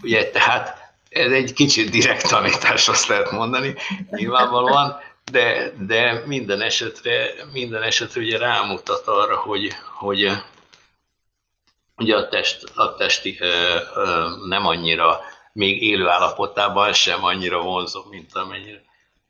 [0.02, 3.76] Ugye, tehát ez egy kicsit direkt tanítás, azt lehet mondani,
[4.10, 5.00] nyilvánvalóan,
[5.32, 10.32] de, de minden esetre, minden esetre ugye rámutat arra, hogy, hogy
[11.98, 15.20] ugye a, test, a testi ö, ö, nem annyira,
[15.54, 18.84] még élő állapotában sem annyira vonzó, mint amennyire,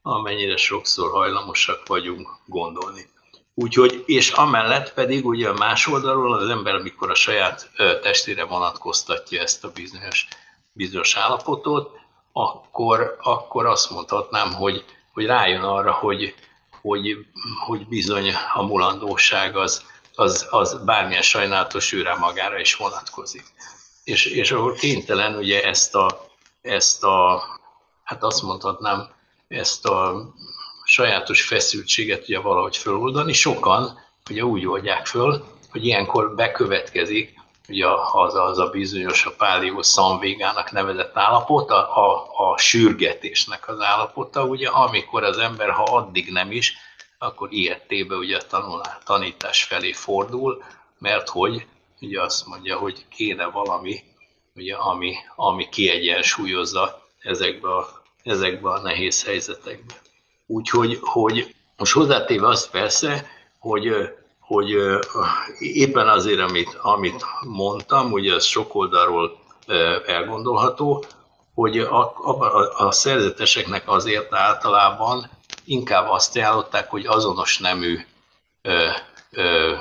[0.08, 3.10] amennyire sokszor hajlamosak vagyunk gondolni.
[3.54, 7.70] Úgyhogy, és amellett pedig ugye a más oldalról az ember, amikor a saját
[8.02, 10.28] testére vonatkoztatja ezt a bizonyos
[10.76, 12.00] bizonyos állapotot,
[12.32, 16.36] akkor, akkor azt mondhatnám, hogy, hogy rájön arra, hogy,
[16.82, 17.26] hogy,
[17.66, 19.84] hogy bizony a mulandóság az,
[20.16, 23.44] az, az bármilyen sajnálatos őre magára is vonatkozik.
[24.04, 26.28] És, és akkor kénytelen ugye ezt a,
[26.62, 27.44] ezt a,
[28.04, 29.15] hát azt mondhatnám,
[29.56, 30.28] ezt a
[30.84, 33.34] sajátos feszültséget ugye valahogy föloldani.
[33.34, 34.00] Sokan
[34.30, 37.34] ugye úgy oldják föl, hogy ilyenkor bekövetkezik
[37.68, 43.80] ugye az, az a bizonyos a pálió szamvégának nevezett állapot, a, a, a sürgetésnek az
[43.80, 46.78] állapota, ugye, amikor az ember, ha addig nem is,
[47.18, 50.64] akkor ilyettébe ugye a tanulás, tanítás felé fordul,
[51.00, 51.66] mert hogy
[52.02, 54.04] ugye azt mondja, hogy kéne valami,
[54.56, 59.94] ugye, ami, ami kiegyensúlyozza ezekbe a, ezekbe a nehéz helyzetekbe.
[60.46, 63.28] Úgyhogy hogy most hozzátéve azt persze,
[63.60, 64.76] hogy hogy
[65.60, 69.40] éppen azért, amit, amit mondtam, ugye ez sok oldalról
[70.06, 71.04] elgondolható,
[71.54, 75.30] hogy a, a, a szerzeteseknek azért általában
[75.66, 78.00] inkább azt ajánlották, hogy azonos nemű
[78.62, 78.90] ö,
[79.32, 79.74] ö,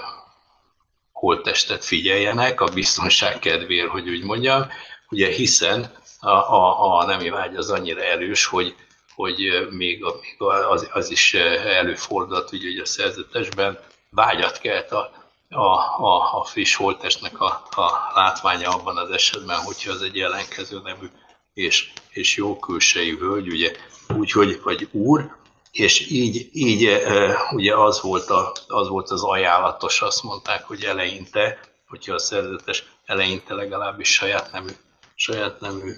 [1.13, 4.67] holttestet figyeljenek a biztonság kedvéért, hogy úgy mondjam,
[5.09, 5.93] ugye hiszen
[6.25, 8.75] a, a, a nemi vágy az annyira erős, hogy,
[9.15, 10.37] hogy még, a, még
[10.69, 13.79] az, az is előfordult ugye a szerzetesben,
[14.11, 15.13] vágyat kelt a,
[15.49, 15.65] a,
[16.05, 21.07] a, a friss holtestnek a, a látványa abban az esetben, hogyha az egy jelenkező nemű
[21.55, 23.73] és, és jó külsejű hölgy, ugye,
[24.17, 25.37] úgyhogy, vagy úr,
[25.73, 27.03] és így, így
[27.51, 31.59] ugye az volt, a, az volt az ajánlatos, azt mondták, hogy eleinte,
[31.89, 34.73] hogyha a szerzetes eleinte legalábbis saját nemű,
[35.15, 35.93] saját nemű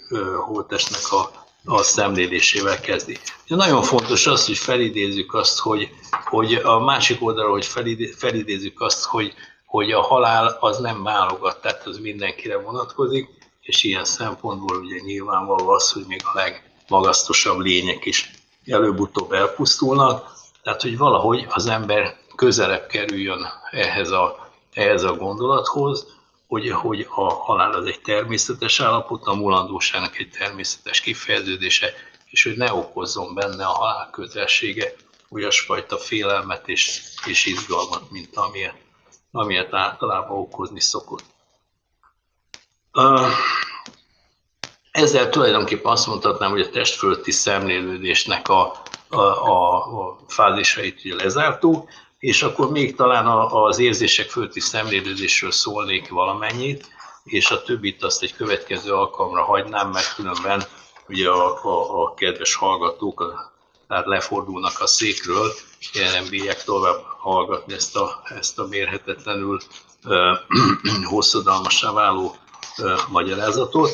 [0.47, 3.19] holtestnek a a szemlélésével kezdi.
[3.49, 5.91] De nagyon fontos az, hogy felidézzük azt, hogy,
[6.25, 7.67] hogy a másik oldalról, hogy
[8.17, 9.35] felidézzük azt, hogy,
[9.67, 13.29] hogy a halál az nem válogat, tehát az mindenkire vonatkozik,
[13.61, 18.31] és ilyen szempontból ugye nyilvánvaló az, hogy még a legmagasztosabb lények is
[18.67, 26.16] előbb-utóbb elpusztulnak, tehát hogy valahogy az ember közelebb kerüljön ehhez a, ehhez a gondolathoz,
[26.47, 31.93] hogy, hogy a halál az egy természetes állapot, a mulandóságnak egy természetes kifejeződése,
[32.31, 34.95] és hogy ne okozzon benne a halál közelsége
[35.31, 38.77] olyasfajta félelmet és, és izgalmat, mint amilyet,
[39.33, 41.25] amilyet általában okozni szokott.
[44.91, 51.89] Ezzel tulajdonképpen azt mondhatnám, hogy a testfölötti szemlélődésnek a, a, a, a fázisait lezártuk,
[52.27, 56.89] és akkor még talán az érzések fölti szemlélődésről szólnék valamennyit,
[57.25, 60.63] és a többit azt egy következő alkalomra hagynám, mert különben
[61.09, 63.51] ugye a, a, a kedves hallgatók
[63.89, 65.53] tehát lefordulnak a székről,
[65.93, 69.61] nem bírják tovább hallgatni ezt a, ezt a mérhetetlenül
[70.05, 70.39] uh,
[71.15, 72.35] hosszadalmassá váló
[72.79, 73.91] uh, magyarázatot.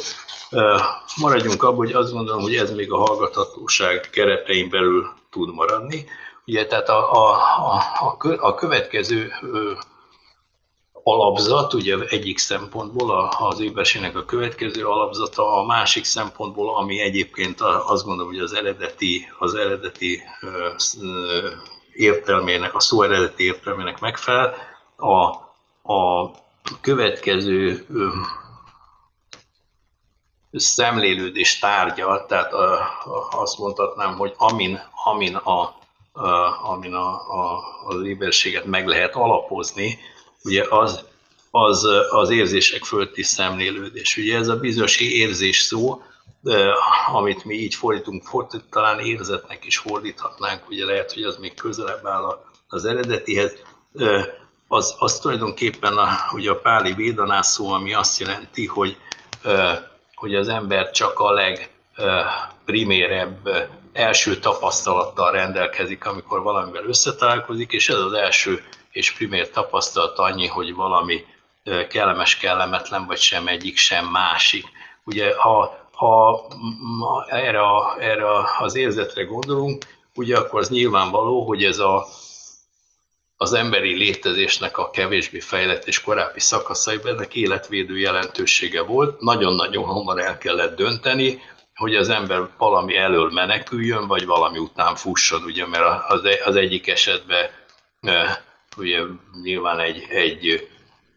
[0.51, 0.81] Uh,
[1.17, 6.07] maradjunk abban, hogy azt gondolom, hogy ez még a hallgathatóság keretein belül tud maradni.
[6.47, 7.31] Ugye, tehát a, a,
[8.09, 9.33] a, a következő
[11.03, 18.05] alapzat, ugye egyik szempontból az ébesének a következő alapzata, a másik szempontból, ami egyébként azt
[18.05, 20.23] gondolom, hogy az eredeti, az eredeti
[21.93, 24.55] értelmének, a szó eredeti értelmének megfelel,
[24.97, 25.25] a,
[25.93, 26.31] a
[26.81, 27.87] következő
[30.53, 32.53] szemlélődés tárgya, tehát
[33.31, 35.81] azt mondhatnám, hogy amin, amin a
[36.63, 39.99] amin a, a, az éberséget meg lehet alapozni,
[40.45, 41.05] ugye az,
[41.51, 44.17] az, az érzések fölti szemlélődés.
[44.17, 46.03] Ugye ez a bizonyos érzés szó,
[47.13, 52.07] amit mi így fordítunk, fordít, talán érzetnek is fordíthatnánk, ugye lehet, hogy az még közelebb
[52.07, 53.53] áll az eredetihez,
[54.69, 58.97] az, az tulajdonképpen a, ugye a páli védanászó, ami azt jelenti, hogy,
[60.15, 63.49] hogy az ember csak a legprimérebb
[63.93, 70.75] első tapasztalattal rendelkezik, amikor valamivel összetalálkozik, és ez az első és primér tapasztalat annyi, hogy
[70.75, 71.25] valami
[71.89, 74.65] kellemes, kellemetlen, vagy sem egyik, sem másik.
[75.05, 76.47] Ugye, ha, ha
[77.29, 77.61] erre,
[77.99, 78.27] erre
[78.59, 79.85] az érzetre gondolunk,
[80.15, 82.07] ugye akkor az nyilvánvaló, hogy ez a,
[83.37, 89.21] az emberi létezésnek a kevésbé fejlett és korábbi szakaszaiban ennek életvédő jelentősége volt.
[89.21, 91.41] Nagyon-nagyon hamar el kellett dönteni,
[91.83, 96.89] hogy az ember valami elől meneküljön, vagy valami után fusson, ugye, mert az, az egyik
[96.89, 97.51] esetben
[98.77, 99.01] ugye
[99.43, 100.69] nyilván egy, egy,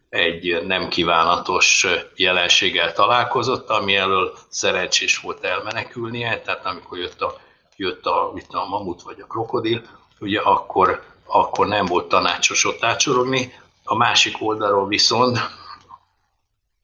[0.08, 7.38] egy nem kívánatos jelenséggel találkozott, ami elől szerencsés volt elmenekülnie, tehát amikor jött a,
[7.76, 9.82] jött a, itt a mamut vagy a krokodil,
[10.20, 13.52] ugye akkor, akkor nem volt tanácsos ott ácsorogni.
[13.84, 15.38] A másik oldalról viszont,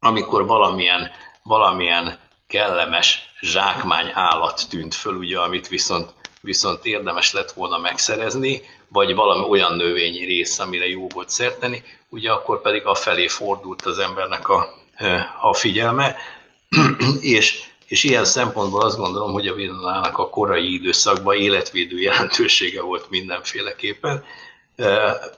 [0.01, 1.11] amikor valamilyen,
[1.43, 9.15] valamilyen kellemes zsákmány állat tűnt föl, ugye, amit viszont, viszont érdemes lett volna megszerezni, vagy
[9.15, 13.99] valami olyan növényi rész, amire jó volt szerteni, ugye akkor pedig a felé fordult az
[13.99, 14.75] embernek a,
[15.41, 16.17] a figyelme,
[17.21, 23.11] és, és ilyen szempontból azt gondolom, hogy a Vietnámnak a korai időszakban életvédő jelentősége volt
[23.11, 24.25] mindenféleképpen,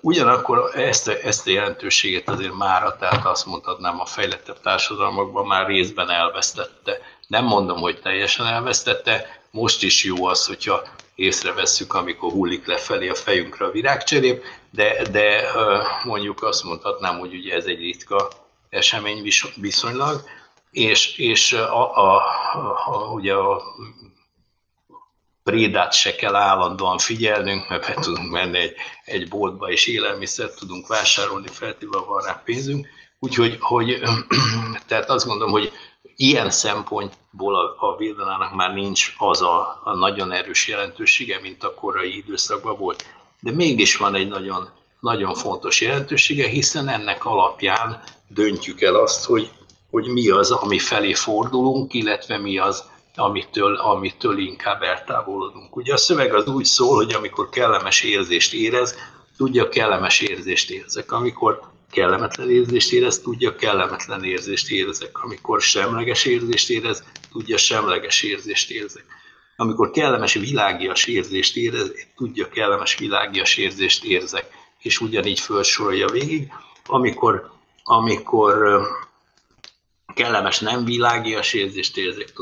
[0.00, 6.10] Ugyanakkor ezt, ezt a jelentőséget azért mára, tehát azt mondhatnám a fejlettebb társadalmakban már részben
[6.10, 7.00] elvesztette.
[7.26, 10.82] Nem mondom, hogy teljesen elvesztette, most is jó az, hogyha
[11.14, 15.42] észrevesszük, amikor hullik lefelé a fejünkre a virágcserép, de, de
[16.04, 18.28] mondjuk azt mondhatnám, hogy ugye ez egy ritka
[18.68, 20.24] esemény viszonylag,
[20.70, 22.22] és, és a, a,
[22.86, 23.62] a, ugye a
[25.42, 30.86] prédát se kell állandóan figyelnünk, mert be tudunk menni egy, egy boltba, és élelmiszert tudunk
[30.86, 32.86] vásárolni, feltéve van rá pénzünk.
[33.18, 34.00] Úgyhogy hogy,
[34.86, 35.72] tehát azt gondolom, hogy
[36.16, 41.74] ilyen szempontból a, a Vildanának már nincs az a, a nagyon erős jelentősége, mint a
[41.74, 43.04] korai időszakban volt.
[43.40, 44.68] De mégis van egy nagyon,
[45.00, 49.50] nagyon fontos jelentősége, hiszen ennek alapján döntjük el azt, hogy,
[49.90, 52.84] hogy mi az, ami felé fordulunk, illetve mi az,
[53.16, 55.76] amitől, amitől inkább eltávolodunk.
[55.76, 58.94] Ugye a szöveg az úgy szól, hogy amikor kellemes érzést érez,
[59.36, 61.12] tudja, kellemes érzést érzek.
[61.12, 61.60] Amikor
[61.94, 65.18] kellemetlen érzést érez, tudja, kellemetlen érzést érzek.
[65.22, 69.04] Amikor semleges érzést érez, tudja, semleges érzést érzek.
[69.56, 74.46] Amikor kellemes világias érzést érez, tudja, kellemes világias érzést érzek.
[74.78, 76.52] És ugyanígy felsorolja végig.
[76.86, 77.50] Amikor,
[77.82, 78.82] amikor
[80.14, 82.32] kellemes nem világias érzést érzek,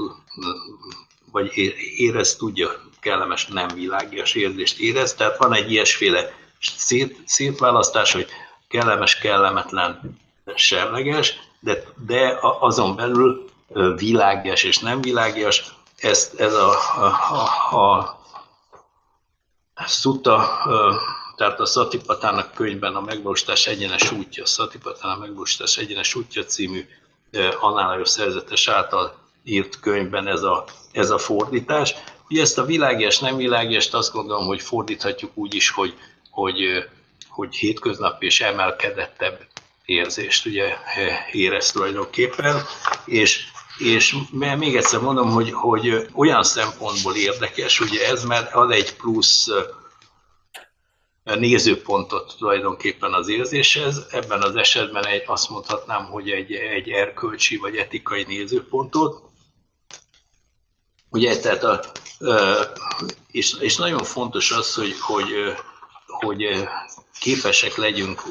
[1.32, 1.52] vagy
[1.96, 6.34] érez, tudja, kellemes, nem világias érzést érez, tehát van egy ilyesféle
[6.76, 8.26] szét, szétválasztás, hogy
[8.72, 10.18] kellemes, kellemetlen,
[10.54, 13.50] semleges, de, de azon belül
[13.96, 17.96] világias és nem világias, ez, ez a, a, a,
[19.74, 20.58] a szuta,
[21.36, 26.88] tehát a Szatipatának könyvben a megvalósítás egyenes útja, a Szatipatának megvalósítás egyenes útja című
[27.60, 29.14] Annálajos szerzetes által
[29.44, 31.94] írt könyvben ez a, ez a fordítás.
[32.28, 35.94] Ugye ezt a világias, nem világiast azt gondolom, hogy fordíthatjuk úgy is, hogy,
[36.30, 36.88] hogy,
[37.32, 39.46] hogy hétköznapi és emelkedettebb
[39.84, 40.76] érzést ugye
[41.32, 42.62] érez tulajdonképpen,
[43.04, 43.44] és,
[43.78, 49.48] és még egyszer mondom, hogy, hogy olyan szempontból érdekes, ugye ez, mert ad egy plusz
[51.24, 54.06] nézőpontot tulajdonképpen az érzéshez.
[54.10, 59.22] Ebben az esetben egy, azt mondhatnám, hogy egy, egy erkölcsi vagy etikai nézőpontot.
[61.10, 61.80] Ugye, tehát a,
[63.30, 65.54] és, és nagyon fontos az, hogy, hogy,
[66.12, 66.68] hogy
[67.20, 68.22] képesek legyünk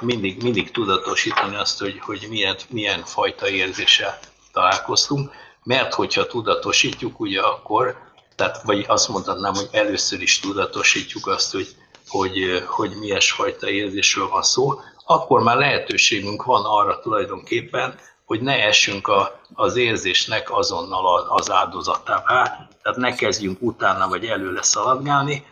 [0.00, 4.18] mindig, mindig tudatosítani azt, hogy, hogy milyen, milyen fajta érzéssel
[4.52, 5.30] találkoztunk,
[5.62, 7.96] mert hogyha tudatosítjuk, ugye akkor,
[8.34, 11.68] tehát, vagy azt mondhatnám, hogy először is tudatosítjuk azt, hogy,
[12.08, 19.08] hogy, hogy milyesfajta érzésről van szó, akkor már lehetőségünk van arra tulajdonképpen, hogy ne essünk
[19.08, 25.44] a, az érzésnek azonnal az áldozatává, tehát ne kezdjünk utána vagy előle szaladgálni,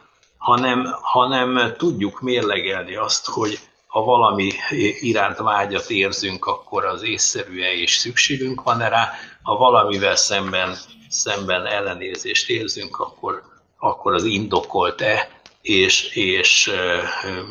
[0.45, 4.53] hanem, hanem tudjuk mérlegelni azt, hogy ha valami
[5.01, 9.11] iránt vágyat érzünk, akkor az észszerű-e és szükségünk van -e rá,
[9.43, 10.77] ha valamivel szemben,
[11.09, 13.43] szemben ellenérzést érzünk, akkor,
[13.79, 15.29] akkor az indokolt-e,
[15.63, 16.71] és, és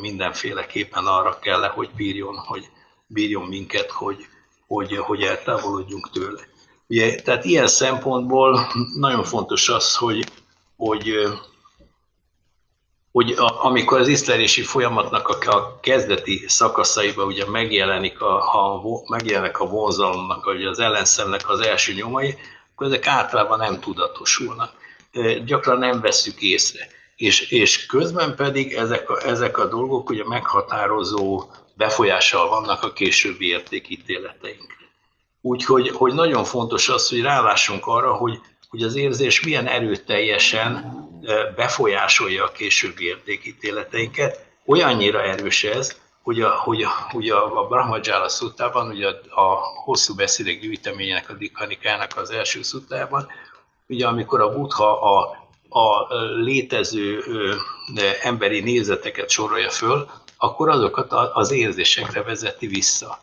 [0.01, 2.69] mindenféleképpen arra kell hogy bírjon, hogy
[3.07, 4.17] bírjon minket, hogy,
[4.67, 6.41] hogy, hogy eltávolodjunk tőle.
[6.87, 8.67] Ugye, tehát ilyen szempontból
[8.99, 10.23] nagyon fontos az, hogy,
[10.77, 11.13] hogy
[13.13, 19.59] hogy a, amikor az iszlelési folyamatnak a, a kezdeti szakaszaiban ugye megjelenik a, a, megjelenik
[19.59, 22.35] a vonzalomnak, vagy az ellenszemnek az első nyomai,
[22.73, 24.71] akkor ezek általában nem tudatosulnak.
[25.45, 26.87] Gyakran nem vesszük észre.
[27.15, 31.43] És, és közben pedig ezek a, ezek a dolgok ugye meghatározó
[31.73, 34.75] befolyással vannak a későbbi értékítéleteinkre.
[35.41, 38.39] Úgyhogy hogy nagyon fontos az, hogy rálássunk arra, hogy,
[38.73, 40.93] hogy az érzés milyen erőteljesen
[41.55, 44.45] befolyásolja a későbbi értékítéleteinket.
[44.65, 49.59] Olyannyira erős ez, hogy a, hogy a, hogy a, a Brahmajala szuttában, ugye a, a
[49.83, 53.27] hosszú beszédek gyűjteményének, a Dikhanikának az első szuttában,
[53.87, 55.37] ugye amikor a Buddha a,
[55.69, 56.07] a
[56.41, 57.55] létező ö,
[58.21, 63.19] emberi nézeteket sorolja föl, akkor azokat az érzésekre vezeti vissza.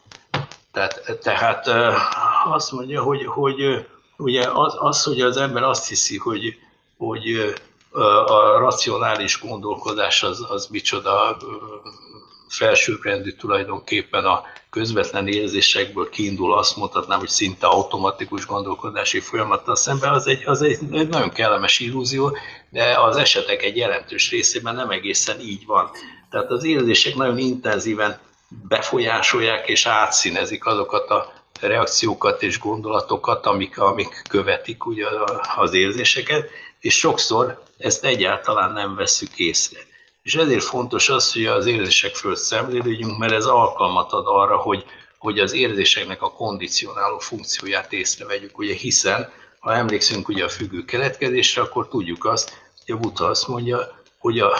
[0.72, 1.66] Tehát, tehát
[2.44, 3.86] azt mondja, hogy, hogy
[4.20, 6.58] ugye az, az, hogy az ember azt hiszi, hogy,
[6.96, 7.54] hogy
[8.26, 11.36] a racionális gondolkodás az, az micsoda
[12.48, 20.26] felsőbbrendű tulajdonképpen a közvetlen érzésekből kiindul, azt mondhatnám, hogy szinte automatikus gondolkodási folyamattal szemben, az
[20.26, 22.36] egy, az egy, nagyon kellemes illúzió,
[22.70, 25.90] de az esetek egy jelentős részében nem egészen így van.
[26.30, 28.18] Tehát az érzések nagyon intenzíven
[28.68, 35.06] befolyásolják és átszínezik azokat a reakciókat és gondolatokat, amik, amik követik ugye
[35.56, 36.50] az érzéseket,
[36.80, 39.78] és sokszor ezt egyáltalán nem veszük észre.
[40.22, 44.84] És ezért fontos az, hogy az érzések föl szemlélődjünk, mert ez alkalmat ad arra, hogy,
[45.18, 51.62] hogy az érzéseknek a kondicionáló funkcióját észrevegyük, ugye hiszen, ha emlékszünk ugye a függő keletkezésre,
[51.62, 54.52] akkor tudjuk azt, hogy a Buta azt mondja, hogy a,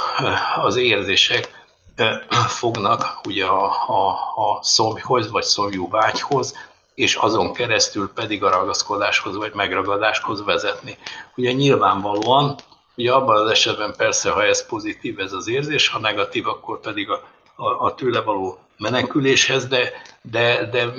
[0.57, 1.51] az érzések
[2.61, 6.55] fognak ugye a, a, a szomjhoz vagy szomjú vágyhoz,
[6.95, 10.99] és azon keresztül pedig a ragaszkodáshoz vagy megragadáshoz vezetni.
[11.37, 12.55] Ugye nyilvánvalóan,
[12.97, 17.11] ugye abban az esetben persze, ha ez pozitív ez az érzés, ha negatív, akkor pedig
[17.11, 17.23] a,
[17.55, 19.93] a, a tőle való meneküléshez, de,
[20.23, 20.93] de, de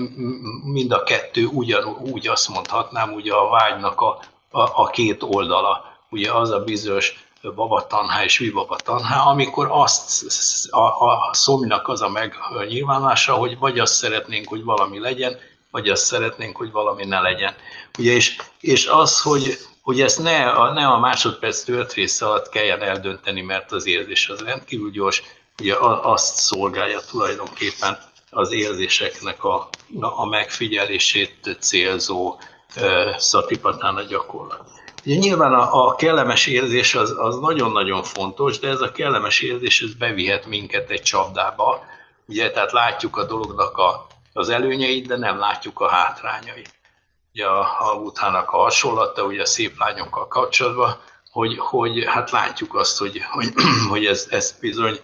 [0.64, 4.20] mind a kettő ugyanúgy azt mondhatnám, ugye a vágynak a,
[4.52, 5.86] a, a két oldala.
[6.10, 10.26] Ugye az a bizonyos babatanhá és vibabatanhá, amikor azt
[10.70, 15.38] a, a szomnak az a megnyilvánulása, hogy vagy azt szeretnénk, hogy valami legyen,
[15.72, 17.56] vagy azt szeretnénk, hogy valami ne legyen.
[18.00, 22.50] Ugye, és, és az, hogy, hogy ezt ne a, ne a másodperc tört része alatt
[22.50, 25.24] kelljen eldönteni, mert az érzés az rendkívül gyors,
[25.60, 27.98] ugye azt szolgálja tulajdonképpen
[28.30, 29.70] az érzéseknek a,
[30.00, 32.38] a megfigyelését célzó
[32.78, 34.70] uh, a gyakorlat.
[35.06, 39.82] Ugye nyilván a, a kellemes érzés az, az nagyon-nagyon fontos, de ez a kellemes érzés
[39.82, 41.84] ez bevihet minket egy csapdába,
[42.26, 46.74] ugye, tehát látjuk a dolognak a, az előnyeit, de nem látjuk a hátrányait.
[47.34, 51.00] ugye a, a utának a hasonlata, ugye a szép lányokkal kapcsolatban,
[51.32, 53.54] hogy, hogy hát látjuk azt, hogy, hogy,
[53.90, 55.00] hogy ez, ez bizony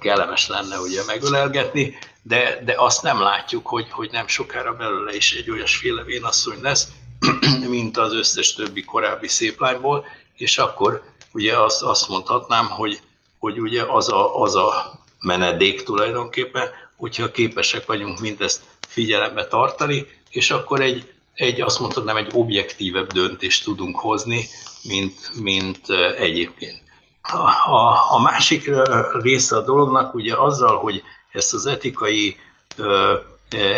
[0.00, 5.34] kellemes lenne ugye megölelgetni, de, de azt nem látjuk, hogy, hogy nem sokára belőle is
[5.34, 6.88] egy olyasféle vénasszony lesz,
[7.68, 10.06] mint az összes többi korábbi szép lányból,
[10.36, 11.02] és akkor
[11.32, 13.00] ugye azt, azt mondhatnám, hogy,
[13.38, 20.50] hogy ugye az a, az a menedék tulajdonképpen, hogyha képesek vagyunk mindezt figyelembe tartani, és
[20.50, 24.44] akkor egy, egy azt mondhatnám, egy objektívebb döntést tudunk hozni,
[24.82, 26.82] mint, mint egyébként.
[27.22, 28.70] A, a, a másik
[29.12, 31.02] része a dolognak ugye azzal, hogy
[31.32, 32.36] ezt az etikai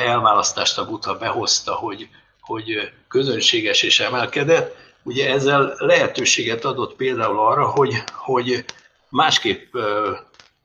[0.06, 2.09] elválasztást a Buddha behozta, hogy,
[2.40, 8.64] hogy közönséges és emelkedett, ugye ezzel lehetőséget adott például arra, hogy, hogy
[9.09, 9.74] másképp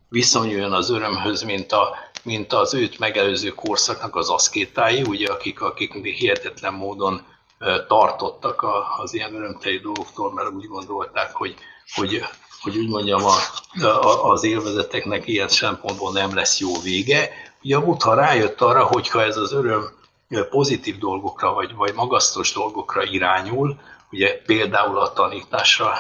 [0.10, 5.94] viszonyuljon az örömhöz, mint, a, mint az őt megelőző korszaknak az aszkétái, ugye, akik, akik
[5.94, 7.26] hihetetlen módon
[7.88, 8.66] tartottak
[8.98, 11.56] az ilyen örömteli dolgoktól, mert úgy gondolták, hogy,
[11.96, 12.24] hogy,
[12.62, 13.36] hogy úgy mondjam, a,
[13.86, 17.30] a, az élvezeteknek ilyen szempontból nem lesz jó vége.
[17.64, 20.00] Ugye a Buddha rájött arra, hogyha ez az öröm
[20.50, 23.80] pozitív dolgokra, vagy, vagy magasztos dolgokra irányul,
[24.12, 25.94] ugye például a tanításra,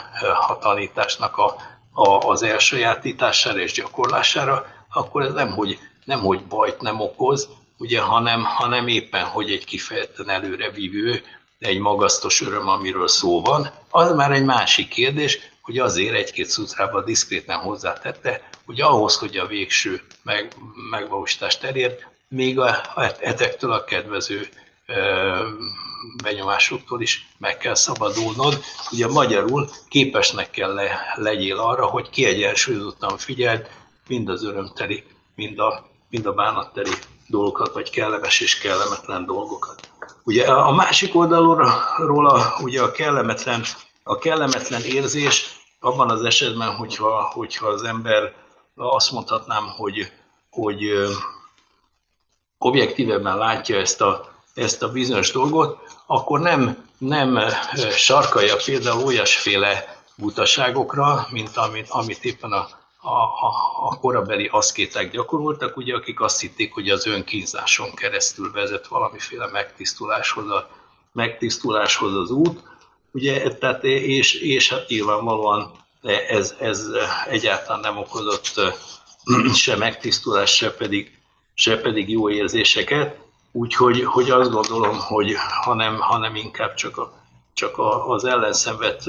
[0.47, 1.55] a tanításnak a,
[1.93, 5.79] a, az elsajátítására és gyakorlására, akkor ez nem hogy,
[6.11, 11.23] nem, hogy bajt nem okoz, ugye, hanem, hanem éppen, hogy egy kifejezetten előrevívő,
[11.59, 13.71] egy magasztos öröm, amiről szó van.
[13.89, 19.45] Az már egy másik kérdés, hogy azért egy-két szutrában diszkréten hozzátette, hogy ahhoz, hogy a
[19.45, 20.53] végső meg,
[20.89, 22.81] megvalósítást elért, még a,
[23.19, 24.49] etektől a kedvező
[26.23, 28.63] benyomásoktól is meg kell szabadulnod.
[28.91, 33.67] Ugye magyarul képesnek kell le, legyél arra, hogy kiegyensúlyozottan figyeld
[34.07, 35.03] mind az örömteli,
[35.35, 36.93] mind a, mind a bánatteli
[37.27, 39.89] dolgokat, vagy kellemes és kellemetlen dolgokat.
[40.23, 41.73] Ugye a másik oldalról
[42.61, 43.63] ugye a kellemetlen,
[44.03, 48.33] a kellemetlen érzés abban az esetben, hogyha, hogyha az ember
[48.75, 50.11] azt mondhatnám, hogy,
[50.49, 50.91] hogy
[52.57, 57.39] objektívebben látja ezt a, ezt a bizonyos dolgot, akkor nem, nem
[57.91, 62.67] sarkalja például olyasféle butaságokra, mint amit, amit éppen a,
[63.01, 63.53] a, a,
[63.89, 70.49] a korabeli aszkéták gyakoroltak, ugye, akik azt hitték, hogy az önkínzáson keresztül vezet valamiféle megtisztuláshoz,
[70.49, 70.69] a,
[71.11, 72.63] megtisztuláshoz az út,
[73.11, 75.71] ugye, tehát, és, és hát nyilvánvalóan
[76.27, 76.85] ez, ez
[77.27, 78.61] egyáltalán nem okozott
[79.53, 81.19] se megtisztulás, se pedig,
[81.53, 83.19] se pedig jó érzéseket,
[83.51, 87.20] úgyhogy hogy azt gondolom, hogy hanem, hanem inkább csak, a,
[87.53, 89.03] csak a, az ellenszenvet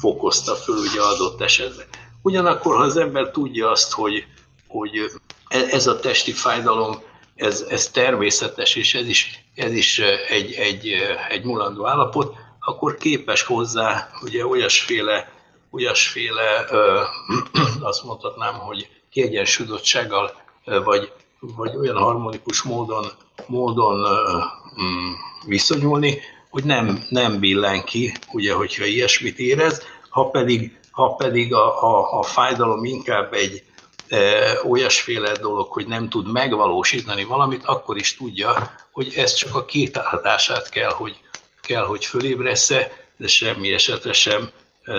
[0.00, 1.86] fokozta föl ugye adott esetben.
[2.22, 4.24] Ugyanakkor, ha az ember tudja azt, hogy,
[4.68, 5.10] hogy
[5.48, 7.02] e, ez a testi fájdalom,
[7.34, 9.98] ez, ez természetes, és ez is, ez is
[10.28, 10.92] egy, egy,
[11.28, 15.32] egy mulandó állapot, akkor képes hozzá ugye olyasféle,
[15.70, 17.02] olyasféle ö,
[17.80, 20.32] azt mondhatnám, hogy kiegyensúlyozottsággal,
[20.64, 23.06] vagy, vagy olyan harmonikus módon,
[23.46, 24.06] módon
[24.82, 25.12] mm,
[25.46, 31.82] viszonyulni, hogy nem, nem billen ki, ugye, hogyha ilyesmit érez, ha pedig, ha pedig a,
[31.82, 33.62] a, a fájdalom inkább egy
[34.08, 34.18] e,
[34.68, 40.68] olyasféle dolog, hogy nem tud megvalósítani valamit, akkor is tudja, hogy ez csak a kétállítását
[40.68, 41.20] kell, hogy,
[41.60, 44.50] kell, hogy fölébresze, de semmi esetre sem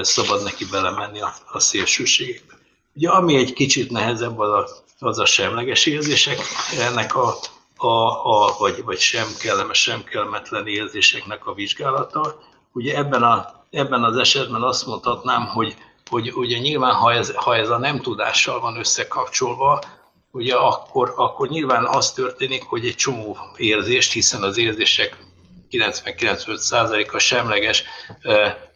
[0.01, 2.53] szabad neki belemenni a, a szélsőségekbe.
[2.93, 4.67] Ugye ami egy kicsit nehezebb, az a,
[4.99, 6.39] az a semleges érzések,
[6.79, 7.35] ennek a,
[7.75, 7.87] a,
[8.23, 12.39] a vagy, vagy sem kellemes, sem kellemetlen érzéseknek a vizsgálata.
[12.71, 15.75] Ugye ebben, a, ebben az esetben azt mondhatnám, hogy,
[16.09, 19.81] hogy ugye nyilván, ha ez, ha ez a nem tudással van összekapcsolva,
[20.31, 25.17] ugye akkor, akkor nyilván az történik, hogy egy csomó érzést, hiszen az érzések
[25.71, 27.83] 90-95%-a semleges,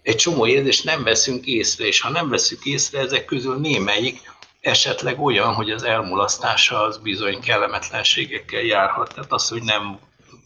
[0.01, 4.30] egy csomó érzést nem veszünk észre, és ha nem veszük észre, ezek közül némelyik
[4.61, 9.13] esetleg olyan, hogy az elmulasztása az bizony kellemetlenségekkel járhat.
[9.13, 9.99] Tehát az, hogy nem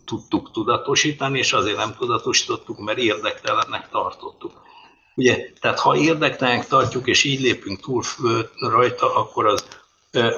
[0.06, 4.64] tudtuk tudatosítani, és azért nem tudatosítottuk, mert érdektelennek tartottuk.
[5.16, 8.04] Ugye, tehát ha érdektelennek tartjuk, és így lépünk túl
[8.60, 9.66] rajta, akkor az,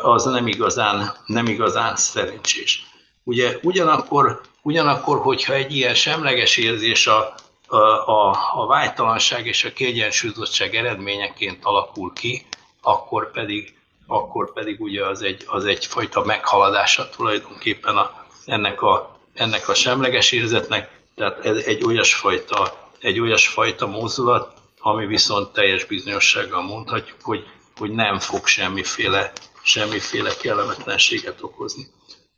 [0.02, 2.86] az nem, igazán, nem igazán szerencsés.
[3.24, 7.34] Ugye, ugyanakkor Ugyanakkor, hogyha egy ilyen semleges érzés a,
[7.68, 12.46] a, a, a vágytalanság és a kiegyensúlyozottság eredményeként alakul ki,
[12.88, 13.76] akkor pedig,
[14.08, 20.32] akkor pedig ugye az, egy, az egyfajta meghaladása tulajdonképpen a, ennek, a, ennek a semleges
[20.32, 27.46] érzetnek, tehát ez egy olyasfajta, egy olyasfajta mozdulat, ami viszont teljes bizonyossággal mondhatjuk, hogy,
[27.78, 29.32] hogy nem fog semmiféle,
[29.62, 31.88] semmiféle kellemetlenséget okozni.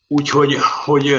[0.08, 1.16] Úgyhogy hogy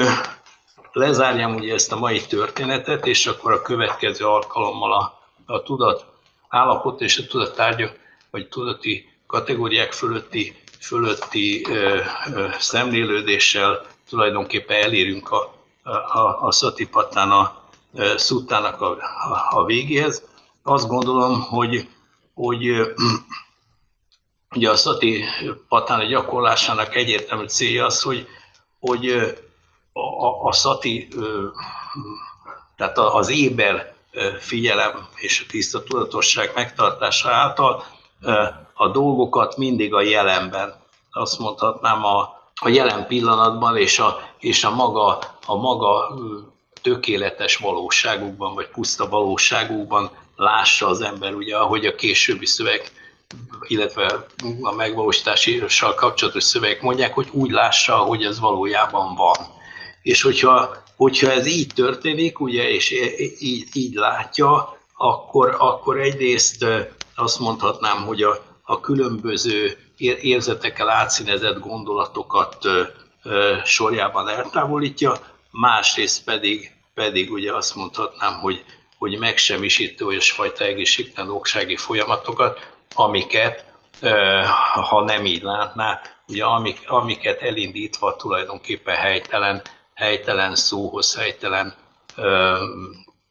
[0.91, 6.05] lezárjam ugye ezt a mai történetet, és akkor a következő alkalommal a, a tudat
[6.49, 7.99] állapot és a tudattárgyak,
[8.31, 11.99] vagy tudati kategóriák fölötti, fölötti ö,
[12.33, 15.53] ö, szemlélődéssel tulajdonképpen elérünk a,
[16.13, 17.61] a, a Szatipatán a
[18.15, 20.23] szuttának a, a, a végéhez.
[20.63, 21.87] Azt gondolom, hogy,
[22.33, 22.93] hogy
[24.55, 25.23] ugye a Szati
[25.67, 28.27] Patán gyakorlásának egyértelmű célja az, hogy,
[28.79, 29.09] hogy
[29.93, 31.07] a, a Szati,
[32.77, 33.95] tehát az éber
[34.39, 37.85] figyelem és a tiszta tudatosság megtartása által
[38.73, 40.73] a dolgokat mindig a jelenben,
[41.11, 42.19] azt mondhatnám a,
[42.61, 46.17] a jelen pillanatban és a, és a maga, a maga
[46.81, 52.91] tökéletes valóságukban, vagy puszta valóságukban lássa az ember, ugye, ahogy a későbbi szöveg,
[53.67, 54.25] illetve
[54.61, 59.37] a megvalósítással kapcsolatos szövegek mondják, hogy úgy lássa, hogy ez valójában van.
[60.01, 62.91] És hogyha, hogyha ez így történik, ugye, és
[63.39, 66.65] így, így látja, akkor, akkor egyrészt
[67.15, 69.77] azt mondhatnám, hogy a, a különböző
[70.21, 72.57] érzetekkel átszínezett gondolatokat
[73.63, 75.13] sorjában eltávolítja,
[75.51, 78.65] másrészt pedig, pedig ugye azt mondhatnám, hogy,
[78.97, 83.65] hogy megsemmisítő olyasfajta egészségtelen oksági folyamatokat, amiket,
[84.89, 89.61] ha nem így látná, ugye amik, amiket elindítva tulajdonképpen helytelen,
[89.93, 91.75] helytelen szóhoz, helytelen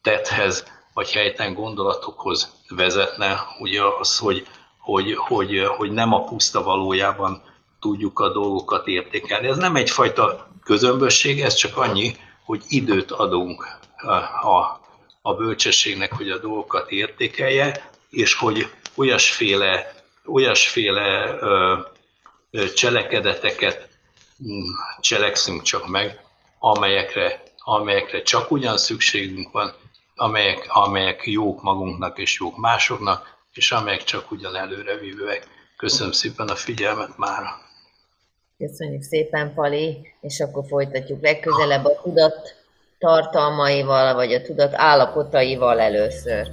[0.02, 4.46] tethez, vagy helytelen gondolatokhoz vezetne, ugye az, hogy,
[4.78, 7.42] hogy, hogy, hogy nem a puszta valójában
[7.80, 9.46] tudjuk a dolgokat értékelni.
[9.46, 13.66] Ez nem egyfajta közömbösség, ez csak annyi, hogy időt adunk
[14.42, 14.80] a,
[15.22, 19.94] a bölcsességnek, hogy a dolgokat értékelje, és hogy olyasféle,
[20.26, 21.78] olyasféle ö,
[22.74, 23.88] cselekedeteket
[24.44, 24.62] mm,
[25.00, 26.24] cselekszünk csak meg,
[26.58, 29.74] amelyekre, amelyekre csak ugyan szükségünk van,
[30.20, 35.46] amelyek, amelyek jók magunknak és jók másoknak, és amelyek csak ugyan előrevívőek.
[35.76, 37.42] Köszönöm szépen a figyelmet már.
[38.58, 42.54] Köszönjük szépen, Pali, és akkor folytatjuk legközelebb a tudat
[42.98, 46.48] tartalmaival, vagy a tudat állapotaival először.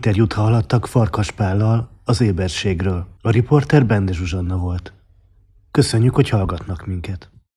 [0.00, 3.06] Interjút hallhattak Farkas Pállal az éberségről.
[3.22, 4.92] A riporter Bende Zsuzsanna volt.
[5.70, 7.30] Köszönjük, hogy hallgatnak minket.